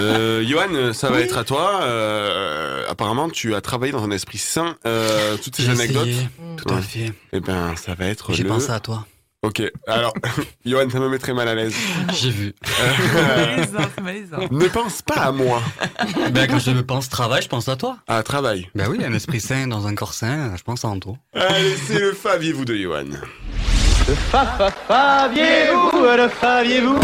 [0.00, 1.22] Euh, Johan, ça va Oui.
[1.22, 1.80] être à toi.
[1.82, 4.76] Euh, apparemment, tu as travaillé dans un esprit sain.
[4.86, 6.08] Euh, toutes ces anecdotes.
[6.56, 6.82] Tout à Ouais.
[6.82, 7.12] fait.
[7.32, 8.32] Eh ben, ça va être.
[8.32, 9.06] J'ai le- pensé à toi.
[9.42, 9.60] Ok.
[9.86, 10.14] Alors,
[10.64, 11.74] Johan, ça me mettrait mal à l'aise.
[12.14, 12.54] J'ai vu.
[12.80, 14.48] Euh, malaisant, c'est malaisant.
[14.50, 15.60] ne pense pas à moi.
[16.30, 17.98] ben, quand je me pense travail, je pense à toi.
[18.06, 18.70] À travail.
[18.74, 21.18] Ben oui, un esprit sain dans un corps sain, je pense à Anto.
[21.34, 23.04] Allez, c'est le faviez-vous de Johan.
[24.08, 26.98] Le fa fa faviez-vous, le faviez-vous.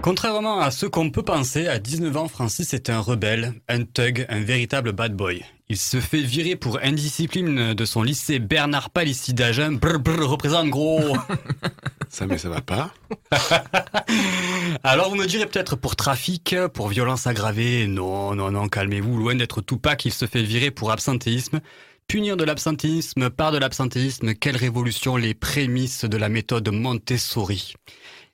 [0.00, 4.24] Contrairement à ce qu'on peut penser, à 19 ans, Francis est un rebelle, un thug,
[4.30, 5.44] un véritable bad boy.
[5.68, 9.72] Il se fait virer pour indiscipline de son lycée Bernard Palissy d'Agen.
[9.72, 11.14] Brr brr, représente gros
[12.08, 12.90] Ça, mais ça va pas.
[14.82, 17.86] Alors vous me direz peut-être pour trafic, pour violence aggravée.
[17.86, 19.18] Non, non, non, calmez-vous.
[19.18, 21.60] Loin d'être Tupac, il se fait virer pour absentéisme.
[22.08, 27.74] Punir de l'absentéisme par de l'absentéisme, quelle révolution les prémices de la méthode Montessori.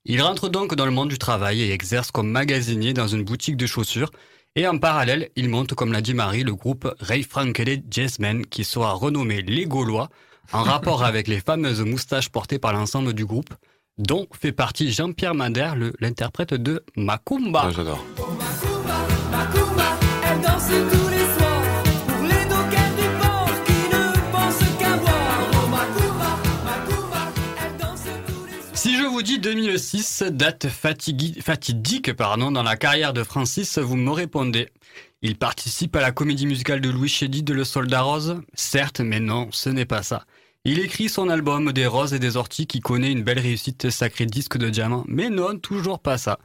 [0.04, 3.56] Il rentre donc dans le monde du travail et exerce comme magasinier dans une boutique
[3.56, 4.12] de chaussures.
[4.54, 8.62] Et en parallèle, il monte, comme l'a dit Marie, le groupe Ray Frankele Jazzmen, qui
[8.62, 10.08] sera renommé Les Gaulois,
[10.52, 13.52] en rapport avec les fameuses moustaches portées par l'ensemble du groupe,
[13.98, 17.64] dont fait partie Jean-Pierre Madère, l'interprète de Macumba.
[17.66, 18.04] Ah, J'adore.
[20.30, 21.53] Elle danse tous les soirs
[29.22, 34.68] dis 2006, date fatidique pardon, dans la carrière de Francis, vous me répondez.
[35.22, 39.20] Il participe à la comédie musicale de Louis Chédid de Le Soldat Rose Certes, mais
[39.20, 40.24] non, ce n'est pas ça.
[40.66, 44.24] Il écrit son album Des roses et des orties qui connaît une belle réussite sacré
[44.24, 46.38] disque de diamant, mais non, toujours pas ça.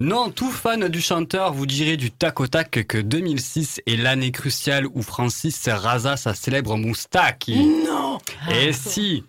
[0.00, 4.32] Non, tout fan du chanteur vous dirait du tac au tac que 2006 est l'année
[4.32, 7.48] cruciale où Francis rasa sa célèbre moustache.
[7.48, 8.18] Non
[8.50, 9.22] Et si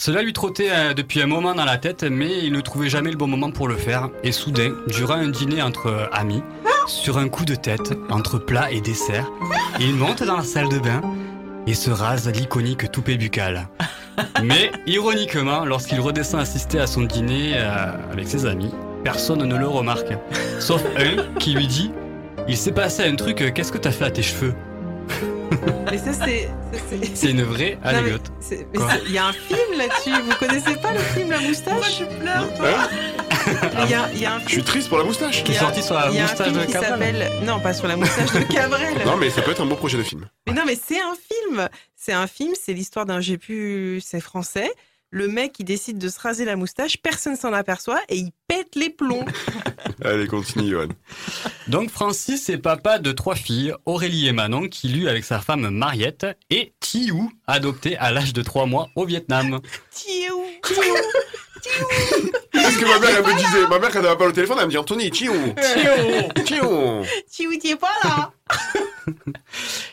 [0.00, 3.10] Cela lui trottait euh, depuis un moment dans la tête, mais il ne trouvait jamais
[3.10, 4.10] le bon moment pour le faire.
[4.22, 6.40] Et soudain, durant un dîner entre euh, amis,
[6.86, 9.28] sur un coup de tête, entre plat et dessert,
[9.80, 11.00] il monte dans la salle de bain
[11.66, 13.66] et se rase l'iconique toupet buccal.
[14.44, 19.66] Mais, ironiquement, lorsqu'il redescend assister à son dîner euh, avec ses amis, personne ne le
[19.66, 20.12] remarque.
[20.60, 21.90] Sauf un qui lui dit
[22.46, 24.54] Il s'est passé un truc, qu'est-ce que t'as fait à tes cheveux?
[25.90, 26.48] Mais ça, c'est.
[27.14, 28.22] c'est- une vraie anecdote.
[29.06, 30.12] Il y a un film là-dessus.
[30.22, 32.88] Vous connaissez pas le film La moustache je pleure, Hein
[33.84, 35.42] Il y a, il y a un Je suis triste pour la moustache.
[35.46, 35.60] il y a-
[36.10, 38.94] il y a un film qui s'appelle- Non, pas sur la moustache de Cabrel.
[39.06, 40.28] Non, mais ça peut être un beau projet de film.
[40.46, 41.68] Mais non, mais c'est un film.
[41.96, 44.70] C'est un film, c'est l'histoire d'un j'ai pu, c'est français.
[45.10, 48.74] Le mec, il décide de se raser la moustache, personne s'en aperçoit et il pète
[48.74, 49.24] les plombs.
[50.04, 50.88] Allez, continue, Johan.
[51.66, 55.70] Donc Francis est papa de trois filles, Aurélie et Manon, qui lui avec sa femme
[55.70, 59.60] Mariette, et Tiou, adopté à l'âge de trois mois au Vietnam.
[59.90, 60.42] Tiou,
[62.52, 64.58] Parce que ma mère, elle me disait, ma mère, quand elle n'avait pas le téléphone,
[64.60, 67.02] elle me dit Anthony, tiou, tiou, tiou.
[67.30, 68.32] Tiou, t'y es pas là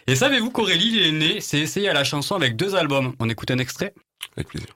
[0.07, 3.15] Et savez-vous qu'Aurélie est née, s'est essayée à la chanson avec deux albums?
[3.19, 3.93] On écoute un extrait
[4.35, 4.75] Avec plaisir.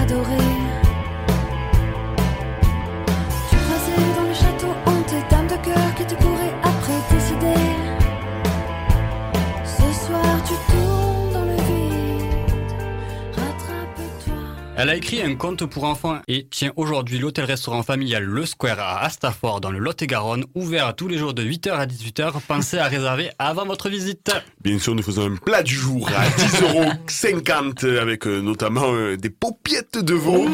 [14.81, 19.05] Elle a écrit un conte pour enfants et tient aujourd'hui l'hôtel-restaurant familial Le Square à
[19.05, 22.41] Astafort dans le Lot-et-Garonne, ouvert tous les jours de 8h à 18h.
[22.47, 24.31] Pensez à réserver avant votre visite.
[24.63, 29.29] Bien sûr, nous faisons un plat du jour à 10,50€ avec euh, notamment euh, des
[29.29, 30.47] paupiettes de veau.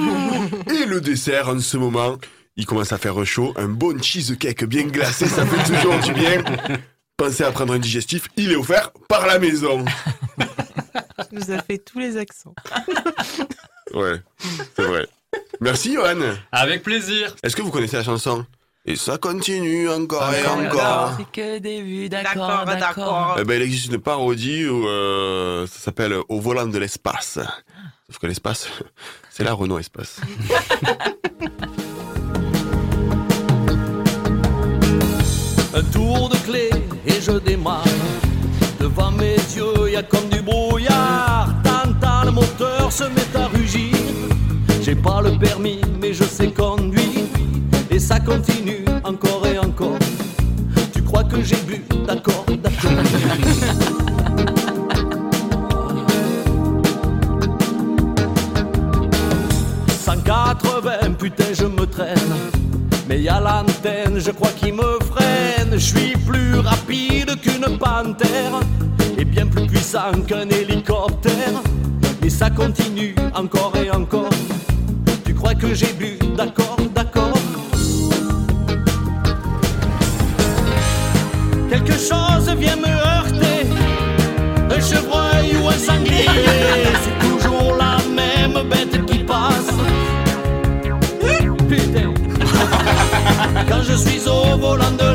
[0.73, 2.17] Et le dessert, en ce moment,
[2.57, 3.53] il commence à faire chaud.
[3.55, 6.43] Un bon cheesecake bien glacé, ça fait toujours du bien.
[7.15, 9.85] Pensez à prendre un digestif, il est offert par la maison.
[11.29, 12.55] Tu nous as fait tous les accents.
[13.93, 14.21] Ouais,
[14.75, 15.07] c'est vrai.
[15.61, 16.19] Merci, Johan.
[16.51, 17.33] Avec plaisir.
[17.41, 18.45] Est-ce que vous connaissez la chanson?
[18.85, 21.13] Et ça continue encore et encore.
[21.17, 22.79] C'est que des vues, d'accord, D'accord, d'accord.
[23.05, 23.37] d'accord.
[23.39, 27.39] Eh ben, il existe une parodie où euh, ça s'appelle Au volant de l'espace.
[28.09, 28.67] Sauf que l'espace,
[29.29, 30.19] c'est la Renault Espace.
[35.73, 36.69] Un tour de clé
[37.05, 37.83] et je démarre.
[38.87, 41.49] Devant mes yeux, y a comme du brouillard.
[41.61, 43.93] Tanta, le moteur se met à rugir.
[44.81, 47.27] J'ai pas le permis, mais je sais conduire.
[47.91, 49.99] Et ça continue encore et encore.
[50.93, 52.91] Tu crois que j'ai bu D'accord, d'accord.
[60.05, 62.35] 180, putain, je me traîne.
[63.09, 65.71] Mais y a l'antenne, je crois qu'il me freine.
[65.73, 68.61] Je suis plus rapide qu'une panthère
[69.87, 71.61] puissant qu'un hélicoptère.
[72.21, 74.29] Mais ça continue encore et encore.
[75.23, 76.17] Tu crois que j'ai bu?
[76.35, 77.31] D'accord, d'accord.
[81.69, 83.65] Quelque chose vient me heurter.
[84.69, 86.25] Un chevreuil ou un sanglier.
[87.03, 89.71] C'est toujours la même bête qui passe.
[91.69, 92.13] Putain.
[93.69, 95.06] Quand je suis au volant de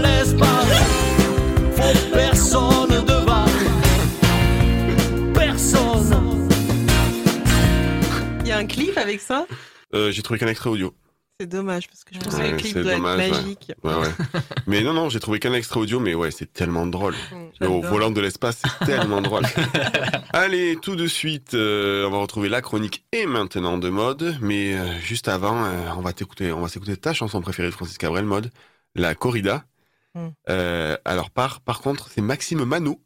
[9.12, 9.46] avec ça
[9.94, 10.94] Euh, J'ai trouvé qu'un extrait audio.
[11.40, 13.72] C'est dommage parce que je pense que Ouais, le clip doit dommage, être magique.
[13.82, 14.08] Ouais, ouais.
[14.68, 17.14] Mais non, non, j'ai trouvé qu'un extrait audio, mais ouais, c'est tellement drôle.
[17.60, 19.42] Le Au volant de l'espace, c'est tellement drôle.
[20.32, 24.36] Allez, tout de suite, euh, on va retrouver la chronique et maintenant de mode.
[24.40, 27.74] Mais euh, juste avant, euh, on va t'écouter, on va s'écouter ta chanson préférée de
[27.74, 28.50] Francis Cabrel, mode,
[28.94, 29.64] la corrida.
[30.14, 30.28] Mm.
[30.48, 33.00] Euh, alors par, par contre, c'est Maxime Mano.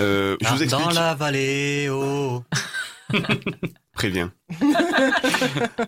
[0.00, 0.84] Euh, je Ah, vous explique.
[0.84, 2.42] Dans la vallée, oh.
[3.94, 4.32] Préviens.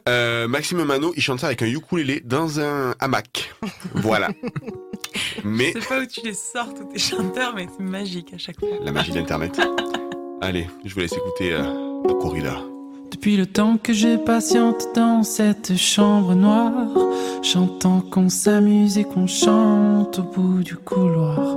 [0.09, 3.55] Euh, Maxime Mano, il chante ça avec un ukulélé dans un hamac.
[3.95, 4.29] Voilà.
[5.45, 8.39] Mais Je sais pas où tu les sors, tous tes chanteurs, mais c'est magique à
[8.39, 8.69] chaque fois.
[8.83, 9.61] la magie d'Internet.
[10.41, 12.59] Allez, je vous laisse écouter euh, corrida.
[13.11, 16.89] Depuis le temps que je patiente dans cette chambre noire,
[17.43, 21.57] chantant qu'on s'amuse et qu'on chante au bout du couloir.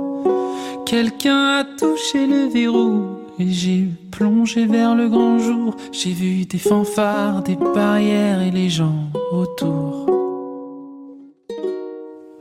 [0.84, 5.76] Quelqu'un a touché le verrou et j'ai plongé vers le grand jour.
[5.92, 10.10] J'ai vu des fanfares, des barrières et les gens autour.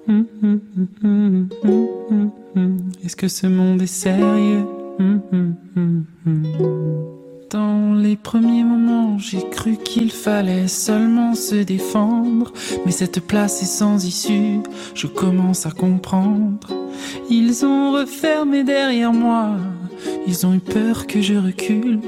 [0.07, 0.61] Hum, hum,
[1.03, 1.49] hum.
[3.03, 4.65] Est-ce que ce monde est sérieux?
[7.49, 12.51] Dans les premiers moments, j'ai cru qu'il fallait seulement se défendre.
[12.85, 14.59] Mais cette place est sans issue,
[14.93, 16.67] je commence à comprendre.
[17.29, 19.57] Ils ont refermé derrière moi,
[20.27, 21.99] ils ont eu peur que je recule.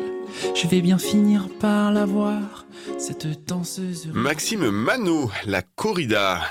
[0.55, 2.65] Je vais bien finir par la voir,
[2.97, 4.09] cette danseuse.
[4.13, 6.41] Maxime Mano, la corrida.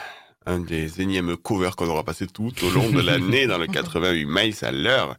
[0.46, 4.24] Un des énièmes covers qu'on aura passé tout au long de l'année dans le 88
[4.26, 5.16] miles à l'heure.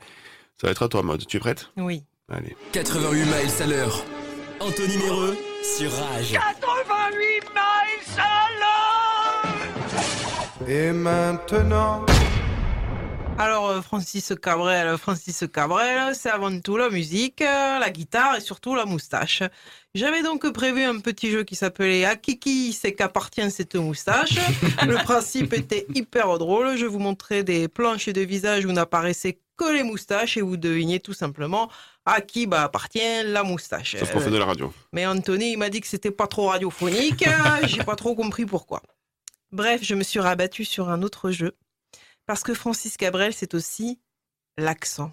[0.59, 1.25] Ça va être à toi, mode.
[1.27, 1.69] Tu es prête?
[1.77, 2.03] Oui.
[2.29, 2.55] Allez.
[2.71, 4.03] 88 miles à l'heure.
[4.59, 6.31] Anthony Méreux sur Rage.
[6.31, 9.53] 88 miles à l'heure
[10.67, 12.05] Et maintenant.
[13.39, 18.41] Alors, euh, Francis Cabrel, Francis Cabrel, c'est avant tout la musique, euh, la guitare et
[18.41, 19.43] surtout la moustache.
[19.93, 24.37] J'avais donc prévu un petit jeu qui s'appelait À qui qui c'est qu'appartient cette moustache.
[24.87, 26.77] Le principe était hyper drôle.
[26.77, 30.99] Je vous montrais des planches de visage où n'apparaissaient que les moustaches et vous deviniez
[30.99, 31.69] tout simplement
[32.05, 33.97] à qui bah, appartient la moustache.
[33.97, 34.73] Sauf qu'on fait de la radio.
[34.93, 37.25] Mais Anthony, il m'a dit que c'était pas trop radiophonique.
[37.67, 38.81] J'ai pas trop compris pourquoi.
[39.51, 41.53] Bref, je me suis rabattue sur un autre jeu.
[42.27, 43.99] Parce que Francis Cabrel, c'est aussi
[44.57, 45.11] l'accent.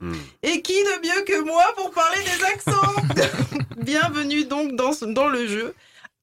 [0.00, 0.12] Hmm.
[0.42, 3.62] Et qui de mieux que moi pour parler des accents?
[3.78, 5.74] Bienvenue donc dans, le jeu.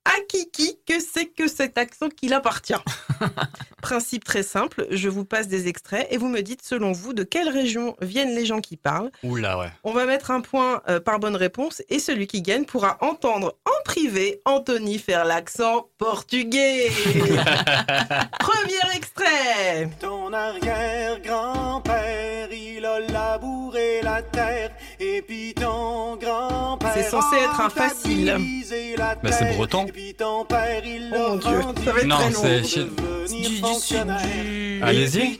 [0.06, 2.74] À Kiki, que c'est que cet accent qu'il appartient?
[3.82, 7.24] Principe très simple, je vous passe des extraits et vous me dites selon vous de
[7.24, 9.12] quelle région viennent les gens qui parlent.
[9.24, 9.70] Oula, ouais.
[9.84, 13.56] On va mettre un point euh, par bonne réponse et celui qui gagne pourra entendre
[13.66, 16.90] en privé Anthony faire l'accent portugais.
[18.40, 19.90] Premier extrait.
[20.00, 24.72] Ton arrière-grand-père, il a labouré la terre.
[25.00, 26.92] Et puis ton grand-père.
[26.94, 28.38] C'est censé être un a facile.
[29.22, 29.86] Bah, c'est breton.
[29.88, 32.42] Et puis ton père, il Oh mon Dieu, ça va être Non, très long.
[32.42, 35.40] c'est Du- sud, du- Allez-y.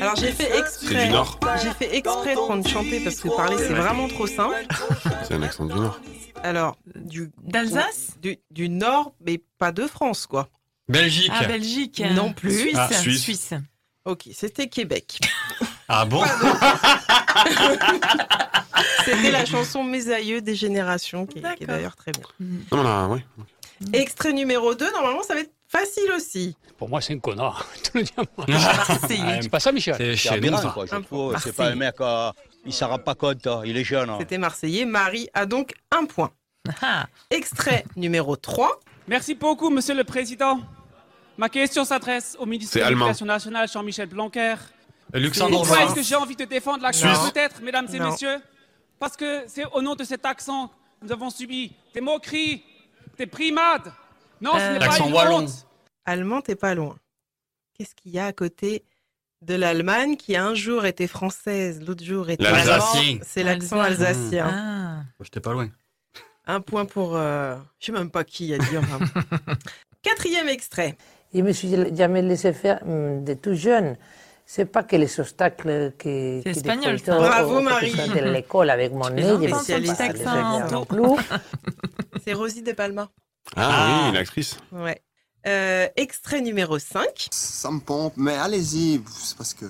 [0.00, 0.86] Alors j'ai fait exprès.
[0.94, 1.38] C'est du Nord.
[1.62, 4.54] J'ai fait exprès de prendre chanter parce que parler c'est vraiment trop simple.
[5.28, 6.00] C'est un accent du Nord.
[6.42, 10.48] Alors du D'Alsace du, du nord mais pas de France quoi.
[10.88, 11.30] Belgique.
[11.34, 12.02] Ah, Belgique.
[12.14, 12.58] Non plus.
[12.60, 12.76] Suisse.
[12.78, 13.22] Ah, Suisse.
[13.22, 13.54] Suisse.
[14.04, 15.20] Ok, c'était Québec.
[15.92, 16.22] Ah bon
[19.04, 21.66] C'était la chanson Mes aïeux des générations qui, est- qui est D'accord.
[21.66, 22.22] d'ailleurs très bien.
[22.72, 23.20] Non, là, oui.
[23.92, 26.54] Extrait numéro 2, normalement ça va être facile aussi.
[26.78, 27.66] Pour moi, c'est un connard.
[28.52, 30.40] Ah, C'est pas ça, Michel C'est C'est chez.
[31.42, 32.30] C'est pas un mec, euh,
[32.64, 34.10] il s'en rend pas compte, hein, il est jeune.
[34.10, 34.16] hein.
[34.20, 34.84] C'était Marseillais.
[34.84, 36.30] Marie a donc un point.
[36.82, 38.78] Ah, Extrait numéro 3.
[39.08, 40.60] Merci beaucoup, Monsieur le Président.
[41.38, 44.54] Ma question s'adresse au ministre de l'Éducation nationale, Jean-Michel Blanquer.
[45.12, 45.84] Pourquoi Luxembourgeois.
[45.84, 47.30] est-ce que j'ai envie de défendre l'accent.
[47.30, 48.10] Peut-être, mesdames et Non.
[48.10, 48.38] messieurs,
[48.98, 50.68] parce que c'est au nom de cet accent
[51.00, 52.62] que nous avons subi des moqueries,
[53.18, 53.92] des primades.
[54.40, 55.38] Non, ce Euh, n'est pas L'accent une wallon.
[55.44, 55.66] honte.
[56.06, 56.96] Allemand, t'es pas loin.
[57.76, 58.84] Qu'est-ce qu'il y a à côté
[59.42, 63.00] de l'Allemagne qui un jour était française, l'autre jour était L'Alsacien.
[63.00, 64.48] allemand C'est l'accent alsacien.
[64.52, 65.02] Ah.
[65.22, 65.68] J'étais pas loin.
[66.46, 67.16] Un point pour.
[67.16, 68.76] euh, Je sais même pas qui a dit.
[68.78, 68.98] enfin.
[70.02, 70.96] Quatrième extrait.
[71.34, 73.96] Je me suis jamais laissé faire hum, de tout jeune.
[74.52, 77.92] C'est pas que les obstacles que, C'est espagnol, des Bravo, au- au- Marie.
[77.92, 79.22] de l'école avec mon nez.
[82.24, 83.08] C'est Rosie de Palma.
[83.54, 84.56] Ah, oui, l'actrice.
[84.72, 85.00] Ouais.
[85.46, 87.28] Euh, extrait numéro 5.
[87.30, 89.66] Ça me pompe, mais allez-y, c'est parce que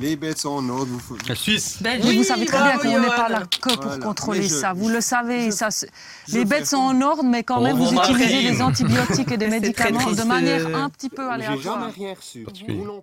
[0.00, 0.86] les bêtes sont en ordre.
[0.90, 1.16] Vous...
[1.28, 1.78] La Suisse.
[2.02, 4.04] Oui, vous savez très bien qu'on n'est pas là que pour Voilà.
[4.04, 4.72] contrôler je- ça.
[4.72, 5.46] Vous le savez.
[5.46, 5.90] je- ça, c'est-
[6.28, 9.48] je les bêtes sont en ordre, mais quand même, vous utilisez des antibiotiques et des
[9.48, 11.92] médicaments de manière euh, un petit peu J'ai jamais aléatoire.
[11.94, 12.46] rien reçu.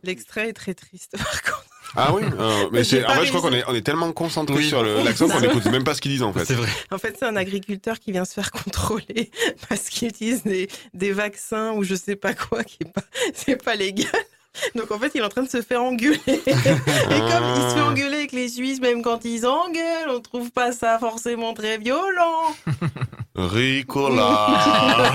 [0.04, 1.66] L'extrait est très triste par contre.
[1.96, 4.56] Ah oui euh, Mais c'est, en fait, je crois qu'on est, on est tellement concentré
[4.58, 4.68] Oui.
[4.68, 6.44] sur l'accent qu'on n'écoute même pas ce qu'ils disent en fait.
[6.46, 6.68] C'est vrai.
[6.92, 9.32] En fait, c'est un agriculteur qui vient se faire contrôler
[9.70, 13.56] parce qu'il utilise des, des vaccins ou je sais pas quoi qui est pas, c'est
[13.64, 14.12] pas légal.
[14.76, 16.20] Donc en fait, il est en train de se faire engueuler.
[16.28, 20.52] Et comme il se fait engueuler avec les Suisses, même quand ils engueulent, on trouve
[20.52, 22.56] pas ça forcément très violent.
[23.36, 25.14] Ricola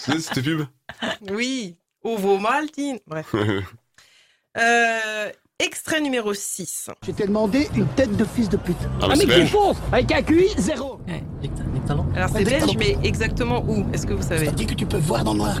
[0.00, 0.66] C'est cette pub
[1.30, 2.98] Oui, Ovo Maltine.
[3.06, 3.34] Bref.
[4.56, 6.90] Euh, extrait numéro 6.
[7.06, 8.76] Je t'ai demandé une tête de fils de pute.
[9.02, 10.48] Ah, mais c'est mec qui fonce, avec un QI,
[11.90, 15.24] Alors c'est belge, mais exactement où Est-ce que vous savez dit que tu peux voir
[15.24, 15.60] dans le noir.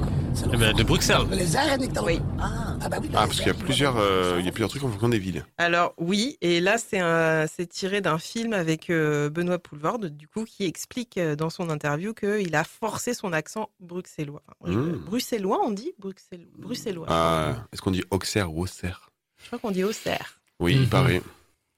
[0.52, 1.22] Eh ben, de Bruxelles.
[1.30, 1.46] Les
[1.92, 2.20] ta Oui.
[2.38, 3.08] Ah, ah bah oui.
[3.14, 5.18] Ah, parce qu'il y a plusieurs, euh, il y a plusieurs trucs en fonction des
[5.18, 5.44] villes.
[5.56, 10.28] Alors oui, et là c'est un- c'est tiré d'un film avec euh, Benoît Poulvord, du
[10.28, 14.42] coup, qui explique euh, dans son interview qu'il a forcé son accent bruxellois.
[14.60, 14.92] Enfin, Mmh.
[15.06, 17.06] Bruxellois, on dit Bruxelles, Bruxellois.
[17.08, 19.10] Ah, est-ce qu'on dit Auxerre ou Auxerre?
[19.42, 20.40] Je crois qu'on dit Auxerre.
[20.60, 20.88] Oui, il Mhm.
[20.88, 21.22] paraît.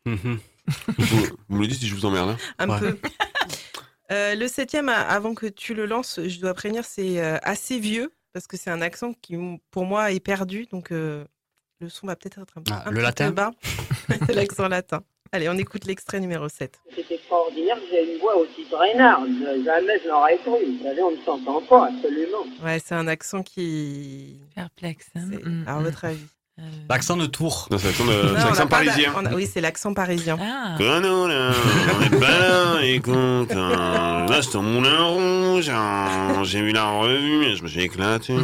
[0.06, 0.38] Mhm.
[0.98, 2.30] vous, vous me le dites si je vous emmerde.
[2.30, 2.78] hein Un Ouais.
[2.80, 2.98] peu.
[4.12, 8.12] Euh, le septième, avant que tu le lances, je dois prévenir, c'est euh, assez vieux
[8.32, 10.66] parce que c'est un accent qui, m- pour moi, est perdu.
[10.66, 11.24] Donc, euh,
[11.80, 13.50] le son va peut-être être un, Ah, un le petit latin peu bas.
[14.26, 15.02] C'est l'accent latin.
[15.32, 16.80] Allez, on écoute l'extrait numéro 7.
[16.92, 19.28] C'est extraordinaire que j'ai une voix aussi traînarde.
[19.64, 20.64] Jamais je n'aurais cru.
[20.76, 22.44] Vous savez, on ne s'entend pas, absolument.
[22.64, 24.40] Ouais, c'est un accent qui.
[24.56, 25.06] Perplexe.
[25.14, 25.20] hein.
[25.26, 25.82] Mm, À mm.
[25.84, 26.26] votre avis
[26.90, 27.68] L'accent de Tours.
[27.70, 29.14] Non, c'est l'accent de- l'accent parisien.
[29.14, 30.36] a- Oui, c'est l'accent parisien.
[30.40, 30.76] Ah.
[30.78, 34.26] On est là, écoute, hein.
[34.28, 36.42] là c'est Moulin Rouge, hein.
[36.44, 38.34] j'ai vu la revue et je me suis éclaté.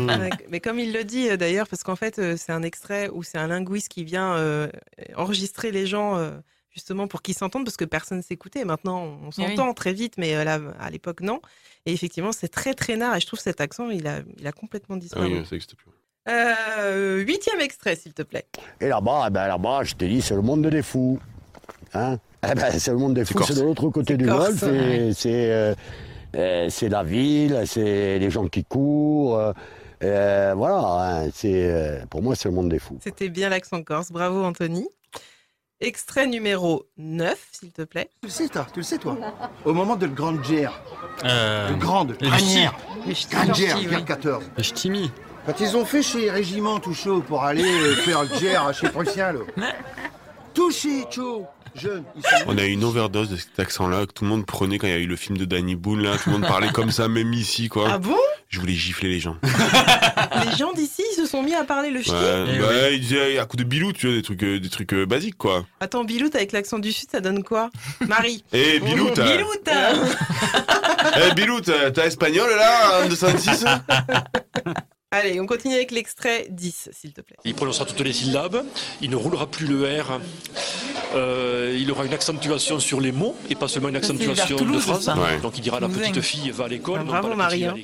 [0.49, 3.23] Mais comme il le dit euh, d'ailleurs, parce qu'en fait, euh, c'est un extrait où
[3.23, 4.69] c'est un linguiste qui vient euh,
[5.17, 6.31] enregistrer les gens euh,
[6.71, 8.65] justement pour qu'ils s'entendent, parce que personne s'écoutait.
[8.65, 9.57] Maintenant, on Eh oui.
[9.57, 11.41] s'entend très vite, mais euh, là, à l'époque, non.
[11.85, 13.15] Et effectivement, c'est très traînard.
[13.17, 15.27] Et je trouve cet accent, il a, il a complètement Ah disparu.
[15.27, 15.91] oui, ça n'existe plus.
[16.29, 18.47] Euh, huitième extrait, s'il te plaît.
[18.81, 21.19] Et là-bas, eh ben, là-bas, je t'ai dit, c'est le monde des fous.
[21.95, 22.19] Hein
[22.51, 23.49] Eh ben, c'est le monde des fous, corse.
[23.53, 24.63] c'est de l'autre côté du golfe.
[24.63, 25.11] ouais.
[25.15, 25.75] C'est euh,
[26.37, 29.53] euh, c'est la ville, c'est les gens qui courent.
[30.01, 30.79] voilà,
[31.25, 32.99] hein, c'est, euh, pour moi, c'est le monde des fous.
[33.03, 34.11] C'était bien l'accent corse.
[34.11, 34.87] Bravo, Anthony.
[35.79, 38.09] Extrait numéro 9, s'il te plaît.
[38.23, 39.17] Tu le sais, toi, tu le sais, toi.
[39.67, 40.81] Au moment de la grande guerre,
[41.25, 42.75] Euh, de grande granière,
[43.13, 43.29] ch'tis.
[43.31, 44.05] grande guerre oui.
[44.05, 44.45] 14.
[44.57, 45.11] Les ch'timis.
[45.47, 48.89] Quand ils ont fait chez Régiment tout chaud pour aller euh, faire le guerre chez
[48.89, 49.73] Prussien, là.
[50.55, 52.03] Touché, chaud, jeune.
[52.47, 54.93] On a eu une overdose de cet accent-là que tout le monde prenait quand il
[54.93, 56.17] y a eu le film de Danny Boone, là.
[56.17, 57.89] Tout le monde parlait comme ça, même ici, quoi.
[57.93, 58.17] Ah bon?
[58.49, 59.37] Je voulais gifler les gens.
[59.43, 62.11] Les gens d'ici ils se sont mis à parler le ch'ti.
[62.11, 64.93] Ouais, bah, ils disaient à coup de bilou, tu vois, des trucs, euh, des trucs
[64.95, 65.65] euh, basiques, quoi.
[65.81, 67.71] Attends, Bilout avec l'accent du sud, ça donne quoi?
[68.07, 68.45] Marie.
[68.53, 69.37] Eh, Bilou, t'as...
[69.37, 69.93] Bilout hein.
[71.17, 73.65] Eh, Bilou, t'as t'as espagnol, là, en 206
[75.17, 77.37] Allez, on continue avec l'extrait 10, s'il te plaît.
[77.47, 78.63] Il prononcera toutes les syllabes,
[79.01, 80.21] il ne roulera plus le R,
[81.15, 85.09] euh, il aura une accentuation sur les mots et pas seulement une accentuation de phrase.
[85.09, 85.41] Ouais.
[85.41, 87.77] Donc il dira la petite fille va à l'école, Ah, non bravo, Marie, à hein.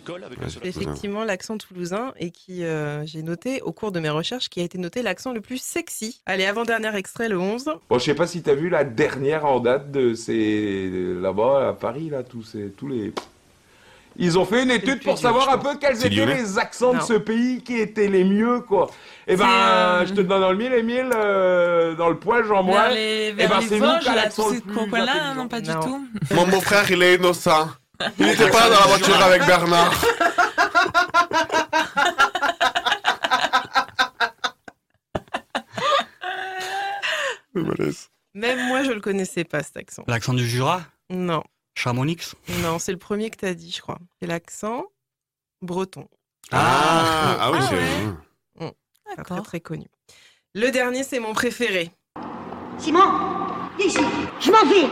[0.63, 4.65] Effectivement, l'accent toulousain et qui, euh, j'ai noté au cours de mes recherches, qui a
[4.65, 6.21] été noté l'accent le plus sexy.
[6.27, 7.65] Allez, avant-dernier extrait, le 11.
[7.89, 11.73] Bon, je sais pas si t'as vu la dernière en date de ces là-bas à
[11.73, 13.15] Paris là, tous ces tous les.
[14.17, 17.01] Ils ont fait une étude pour savoir un peu quels étaient lyonnais les accents Non.
[17.01, 18.91] de ce pays qui étaient les mieux quoi.
[19.27, 22.45] Et ben, euh, je te donne dans le mille et mille euh, dans le poil
[22.45, 22.85] Jean Vers moi.
[22.93, 25.35] Eh ben, c'est nous Vosges, qui a là, l'accent le plus intelligent.
[25.37, 25.81] non, pas du Non.
[25.81, 26.07] tout.
[26.35, 27.69] Mon beau-frère, il est innocent.
[28.19, 29.93] Il n'était pas dans la voiture avec Bernard.
[38.35, 40.05] Même moi, je le connaissais pas, cet accent.
[40.09, 40.83] L'accent du Jura?
[41.11, 41.43] Non,
[41.75, 43.99] Chamonix non, c'est le premier que t'as dit, je crois.
[44.21, 44.85] C'est l'accent
[45.63, 46.07] breton.
[46.51, 48.65] Ah, ah oui, Ah c'est...
[48.65, 48.73] ouais.
[49.17, 49.87] Pas très, très connu.
[50.55, 51.91] Le dernier, c'est mon préféré.
[52.79, 53.01] Simon,
[53.79, 53.99] viens ici.
[54.41, 54.89] Je m'en vais.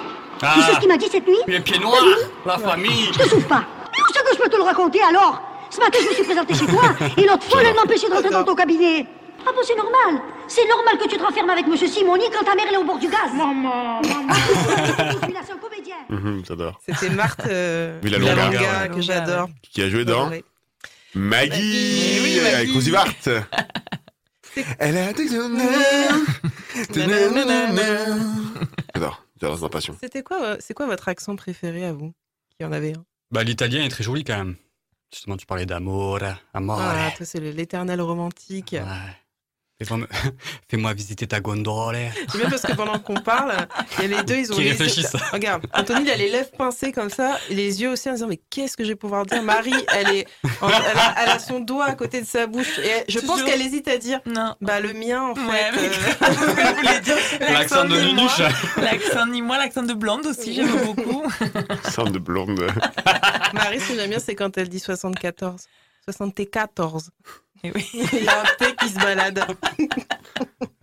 [0.54, 2.02] Tu sais ce qu'il m'a dit cette nuit Les pieds noirs
[2.46, 3.64] La famille Je te souffre pas.
[3.92, 6.54] Où c'est que je peux te le raconter alors Ce matin, je me suis présenté
[6.54, 6.82] chez toi
[7.16, 9.06] et l'autre folle, elle m'empêchait de rentrer dans ton cabinet.
[9.46, 10.22] Ah bon, c'est normal.
[10.48, 12.84] C'est normal que tu te renfermes avec Monsieur Simoni quand ta mère elle est au
[12.84, 13.32] bord du gaz.
[13.34, 14.34] Maman, maman.
[15.20, 15.96] Celui-là, c'est un comédien.
[16.10, 16.80] Mhm, J'adore.
[16.86, 18.48] C'était Marthe euh, Villalonga.
[18.50, 19.02] Villalonga, que Ouais.
[19.02, 19.48] j'adore.
[19.62, 20.44] Qui a joué dans Adoré.
[21.14, 22.54] Maggie, Oui, Maggie.
[22.54, 22.92] avec Rosie.
[24.78, 25.12] Elle a
[28.94, 29.96] J'adore, j'adore c'est ma passion.
[30.00, 32.12] C'était quoi, euh, c'est quoi votre accent préféré à vous
[32.58, 33.04] Qui en avait un?
[33.30, 34.56] Bah, l'italien est très joli quand même.
[35.12, 36.18] Justement, tu parlais d'amour,
[36.54, 36.80] amore.
[36.80, 38.72] Ah, toi, c'est le- l'éternel romantique.
[38.74, 38.80] Me-
[40.70, 41.96] Fais-moi visiter ta gondole.
[42.30, 43.52] C'est bien parce que pendant qu'on parle,
[43.98, 45.16] il y a les deux, ils ont Qui les réfléchissent.
[45.32, 48.26] Regarde, Anthony, il a les lèvres pincées comme ça, et les yeux aussi en disant
[48.28, 49.42] mais qu'est-ce que je vais pouvoir dire?
[49.42, 50.26] Marie, elle est,
[50.60, 53.18] en- elle, a, elle a son doigt à côté de sa bouche et elle- je
[53.20, 54.54] pense qu'elle hésite à dire non.
[54.60, 55.40] Bah le mien en fait.
[55.40, 58.00] Ouais, euh, L'accent de.
[58.00, 58.38] Nunuche.
[58.76, 61.24] L'accent ni moi, l'accent de blonde aussi, j'aime beaucoup.
[61.90, 62.66] Sorte de blonde.
[63.54, 65.62] Marie, ce que j'aime bien, c'est quand elle dit 74.
[66.04, 67.10] 74.
[67.62, 67.88] Et oui.
[68.12, 69.44] Il y a un T qui se balade.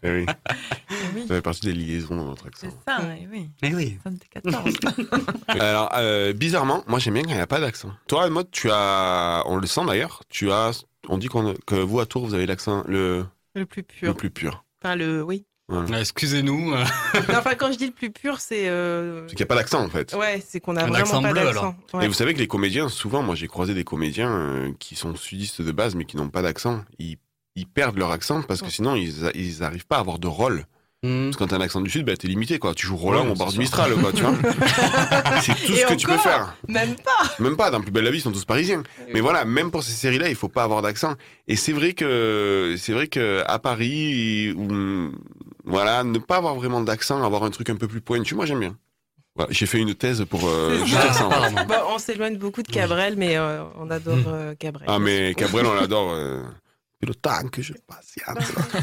[0.04, 0.26] Eh oui.
[1.16, 1.22] oui.
[1.28, 2.68] Ça fait partie des liaisons dans notre accent.
[2.70, 3.50] C'est ça, eh oui.
[3.64, 3.98] Eh oui.
[4.04, 4.76] 74.
[5.48, 7.92] Alors, euh, bizarrement, moi j'aime bien quand il n'y a pas d'accent.
[8.08, 12.00] Toi, Maud, tu as, on le sent d'ailleurs, tu as, on dit qu'on, que vous
[12.00, 13.26] à Tours, vous avez l'accent le,
[13.56, 14.16] Le plus le pur.
[14.16, 14.64] plus pur.
[14.84, 15.24] Enfin, le.
[15.24, 15.46] Oui.
[15.70, 15.88] Voilà.
[15.94, 16.72] Ah, Excusez-nous.
[17.30, 18.70] Non, enfin, quand je dis le plus pur, c'est.
[18.70, 20.14] euh, C'est qu'il n'y a pas d'accent en fait.
[20.14, 21.76] Ouais, c'est qu'on a Un vraiment accent pas bleu, d'accent.
[21.94, 22.06] Ouais.
[22.06, 25.16] Et vous savez que les comédiens, souvent, moi j'ai croisé des comédiens euh, qui sont
[25.16, 26.82] sudistes de base mais qui n'ont pas d'accent.
[27.00, 27.18] Ils,
[27.56, 30.28] ils perdent leur accent parce que sinon ils, a- ils arrivent pas à avoir de
[30.28, 30.66] rôle.
[31.04, 31.26] hmm.
[31.26, 32.74] Parce que quand t'as un accent du sud, bah, t'es limité quoi.
[32.74, 33.60] Tu joues Roland Ouais, au bord du.
[33.60, 34.36] Mistral quoi, tu vois.
[35.42, 36.56] c'est tout Et ce que tu peux faire.
[36.70, 38.84] Même pas Même pas, dans Plus belle la vie, ils sont tous parisiens.
[39.14, 41.16] Mais voilà, même pour ces séries-là, il faut pas avoir d'accent.
[41.48, 45.12] Et c'est vrai que c'est vrai que à Paris, où,
[45.68, 48.60] voilà, ne pas avoir vraiment d'accent, avoir un truc un peu plus pointu, moi j'aime
[48.60, 48.76] bien.
[49.36, 51.30] Voilà, j'ai fait une thèse pour euh, juste ça.
[51.68, 54.88] Bon, on s'éloigne beaucoup de Cabrel, mais euh, on adore euh, Cabrel.
[54.90, 56.12] Ah mais Cabrel, on l'adore.
[56.12, 56.42] euh,
[57.06, 58.40] le temps que je patiente.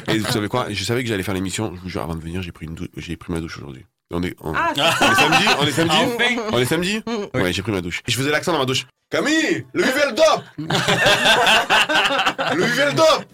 [0.09, 1.73] Et vous savez quoi Je savais que j'allais faire l'émission.
[1.75, 3.85] Je vous jure, avant de venir, j'ai pris une dou- j'ai pris ma douche aujourd'hui.
[4.13, 6.51] On est, on, Ah, on est samedi, on est samedi, Enfin.
[6.53, 7.03] on est samedi.
[7.35, 8.03] Ouais, j'ai pris ma douche.
[8.07, 8.87] Et je faisais l'accent dans ma douche.
[9.11, 10.45] Camille, le Vivel Dop
[12.55, 13.25] Le Vivel Dop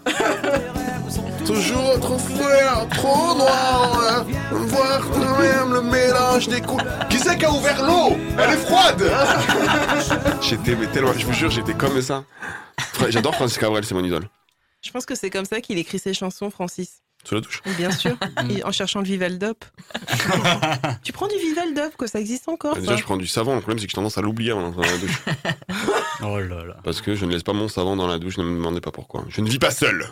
[1.51, 4.27] Toujours trop clair, trop noir, hein.
[4.53, 6.85] voir quand même le mélange des coups.
[7.09, 8.17] Qui c'est qui a ouvert l'eau?
[8.39, 9.03] Elle est froide
[10.41, 12.23] J'étais mais tellement, je vous jure, j'étais comme ça.
[13.09, 14.29] J'adore Francis Cabrel, c'est mon idole.
[14.81, 17.03] Je pense que c'est comme ça qu'il écrit ses chansons, Francis.
[17.25, 17.63] Sous la douche.
[17.77, 18.17] Bien sûr,
[18.51, 19.65] Et en cherchant le Viveldop.
[21.03, 22.77] tu prends du Viveldop, quoi, ça existe encore.
[22.77, 22.97] Déjà, ça.
[22.97, 23.55] je prends du savon.
[23.55, 25.23] Le problème, c'est que j'ai tendance à l'oublier avant d'entrer dans la douche.
[26.23, 26.77] Oh là là.
[26.85, 28.91] Parce que je ne laisse pas mon savon dans la douche, ne me demandez pas
[28.91, 29.25] pourquoi.
[29.29, 30.07] Je ne vis pas seul.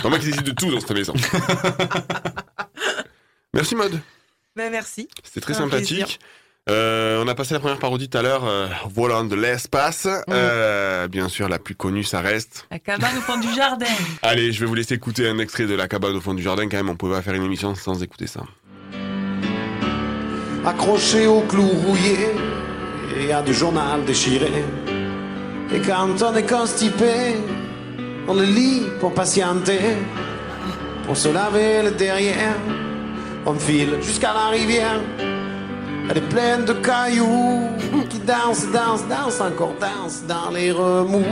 [0.00, 1.12] C'est moi qui décide de tout dans cette maison.
[3.52, 4.00] Merci, Mode.
[4.56, 5.06] Ben, merci.
[5.22, 5.98] C'était très sympathique.
[5.98, 6.18] plaisir.
[6.70, 10.08] Euh, on a passé la première parodie tout à l'heure, euh, Volant de l'espace.
[10.30, 12.66] Euh, bien sûr, la plus connue, ça reste.
[12.70, 13.84] La cabane au fond du jardin.
[14.22, 16.66] Allez, je vais vous laisser écouter un extrait de La cabane au fond du jardin.
[16.68, 18.44] Quand même, on pouvait pas faire une émission sans écouter ça.
[20.64, 22.30] accroché au clou rouillé
[23.18, 24.50] et à du journal déchiré.
[25.74, 27.36] Et quand on est constipé,
[28.26, 29.80] on le lit pour patienter,
[31.04, 32.56] pour se laver le derrière.
[33.44, 35.00] On file jusqu'à la rivière,
[36.10, 37.68] elle est pleine de cailloux
[38.10, 41.24] qui dansent, dansent, dansent, encore dansent dans les remous.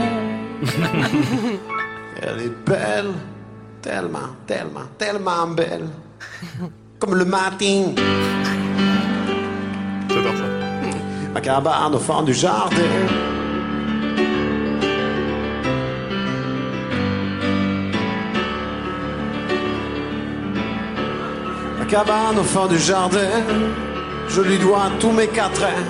[2.21, 3.13] elle est belle,
[3.81, 5.87] tellement, tellement, tellement belle,
[6.99, 7.93] comme le matin.
[10.09, 10.43] J'adore ça.
[11.33, 12.77] Ma cabane au fond du jardin.
[21.79, 23.29] Ma cabane au fond du jardin,
[24.33, 25.85] je lui dois tous mes quatrains.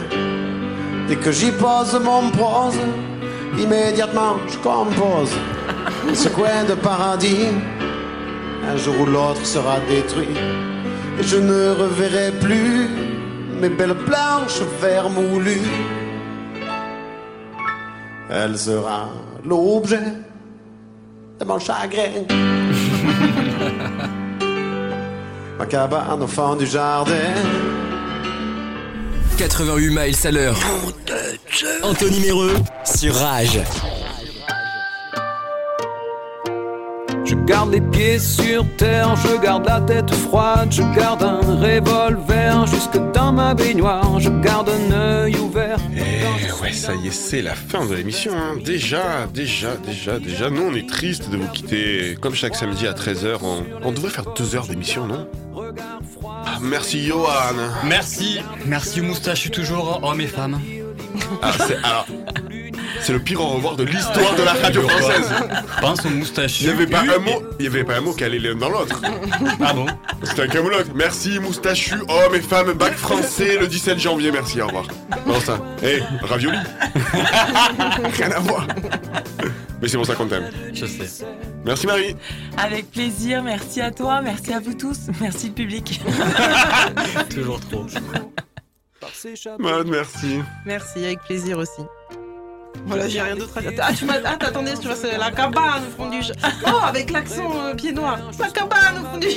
[1.08, 2.78] Dès que j'y pose mon prose,
[3.58, 5.32] immédiatement je compose.
[6.14, 7.48] Ce coin de paradis,
[8.70, 10.36] un jour ou l'autre sera détruit.
[11.20, 12.89] Et je ne reverrai plus
[13.62, 15.62] mes belles planches vermoulues.
[18.30, 19.10] Elle sera
[19.46, 20.04] l'objet
[21.39, 22.26] de mon chagrin.
[25.60, 27.36] Ma cabane au fond du jardin.
[29.38, 30.56] 88 miles à l'heure.
[31.82, 32.56] Anthony Méreux
[32.86, 33.60] sur Rage.
[37.26, 42.68] Je garde les pieds sur terre, je garde la tête froide, je garde un revolver
[42.68, 45.78] jusque dans ma baignoire, je garde un œil ouvert.
[45.96, 48.34] Et ouais, ça y est, c'est la fin de l'émission.
[48.38, 48.58] hein.
[48.64, 50.50] Déjà, déjà, déjà, déjà.
[50.50, 52.18] Nous, on est triste de vous quitter.
[52.22, 55.28] Comme chaque samedi à 13h, on, on devrait faire deux heures d'émission, non?
[56.61, 57.55] Merci, Johan.
[57.84, 58.39] Merci.
[58.66, 60.59] Merci aux moustaches toujours, hommes et femmes.
[61.41, 62.07] Ah, c'est, alors,
[63.01, 65.30] c'est le pire au revoir de l'histoire de la radio française.
[65.82, 66.61] Pense aux moustaches.
[66.61, 68.55] Il n'y avait pas un mot, il y avait pas un mot qui allait l'un
[68.55, 69.01] dans l'autre.
[69.61, 69.86] Ah bon?
[70.24, 70.88] C'était un camelote.
[70.95, 74.32] Merci, moustachu, hommes et femmes, bac français le 17 janvier.
[74.32, 74.88] Merci, au revoir.
[75.28, 75.59] Non, ça.
[75.84, 76.57] Hé, ravioli.
[78.18, 78.68] Rien à voir.
[79.82, 80.49] Mais c'est pour ça qu'on t'aime.
[80.74, 81.26] Je sais.
[81.66, 82.16] Merci, Marie.
[82.57, 86.01] Avec plaisir, merci à toi, merci à vous tous, merci le public.
[87.30, 87.86] Toujours trop.
[89.59, 90.41] Mode, merci.
[90.66, 91.82] Merci, avec plaisir aussi.
[92.86, 93.72] Voilà, j'ai rien d'autre à dire.
[93.82, 94.16] Ah, tu m'as.
[94.26, 96.22] Ah, t'attendais, tu vois, c'est la cabane au fond du.
[96.22, 96.32] j-
[96.66, 98.18] Oh, avec l'accent euh, pied noir.
[98.39, 99.28] La cabane au fond du.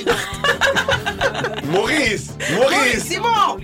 [1.71, 3.57] Maurice Oui, Maurice c'est bon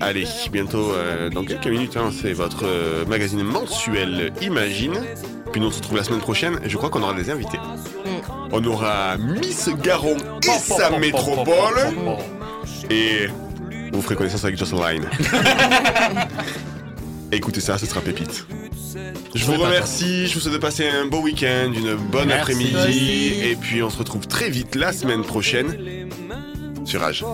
[0.00, 4.94] Allez, bientôt, euh, dans quelques minutes, hein, c'est votre euh, magazine mensuel Imagine.
[5.50, 7.58] Puis nous on se retrouve la semaine prochaine et je crois qu'on aura des invités.
[8.52, 11.78] On aura Miss Garon et sa métropole.
[12.90, 13.28] Et
[13.92, 15.00] vous ferez connaissance avec Jocelyn.
[17.32, 18.46] Écoutez ça, ce sera pépite.
[19.34, 23.40] Je vous remercie, je vous souhaite de passer un beau week-end, une bonne après-midi.
[23.42, 26.08] Et puis on se retrouve très vite la semaine prochaine
[26.84, 27.24] sur Rage.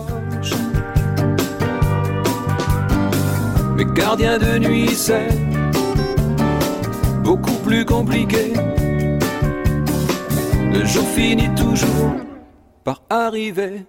[3.75, 5.27] Mais gardien de nuit, c'est
[7.23, 8.53] beaucoup plus compliqué.
[10.73, 12.15] Le jour finit toujours
[12.83, 13.85] par arriver.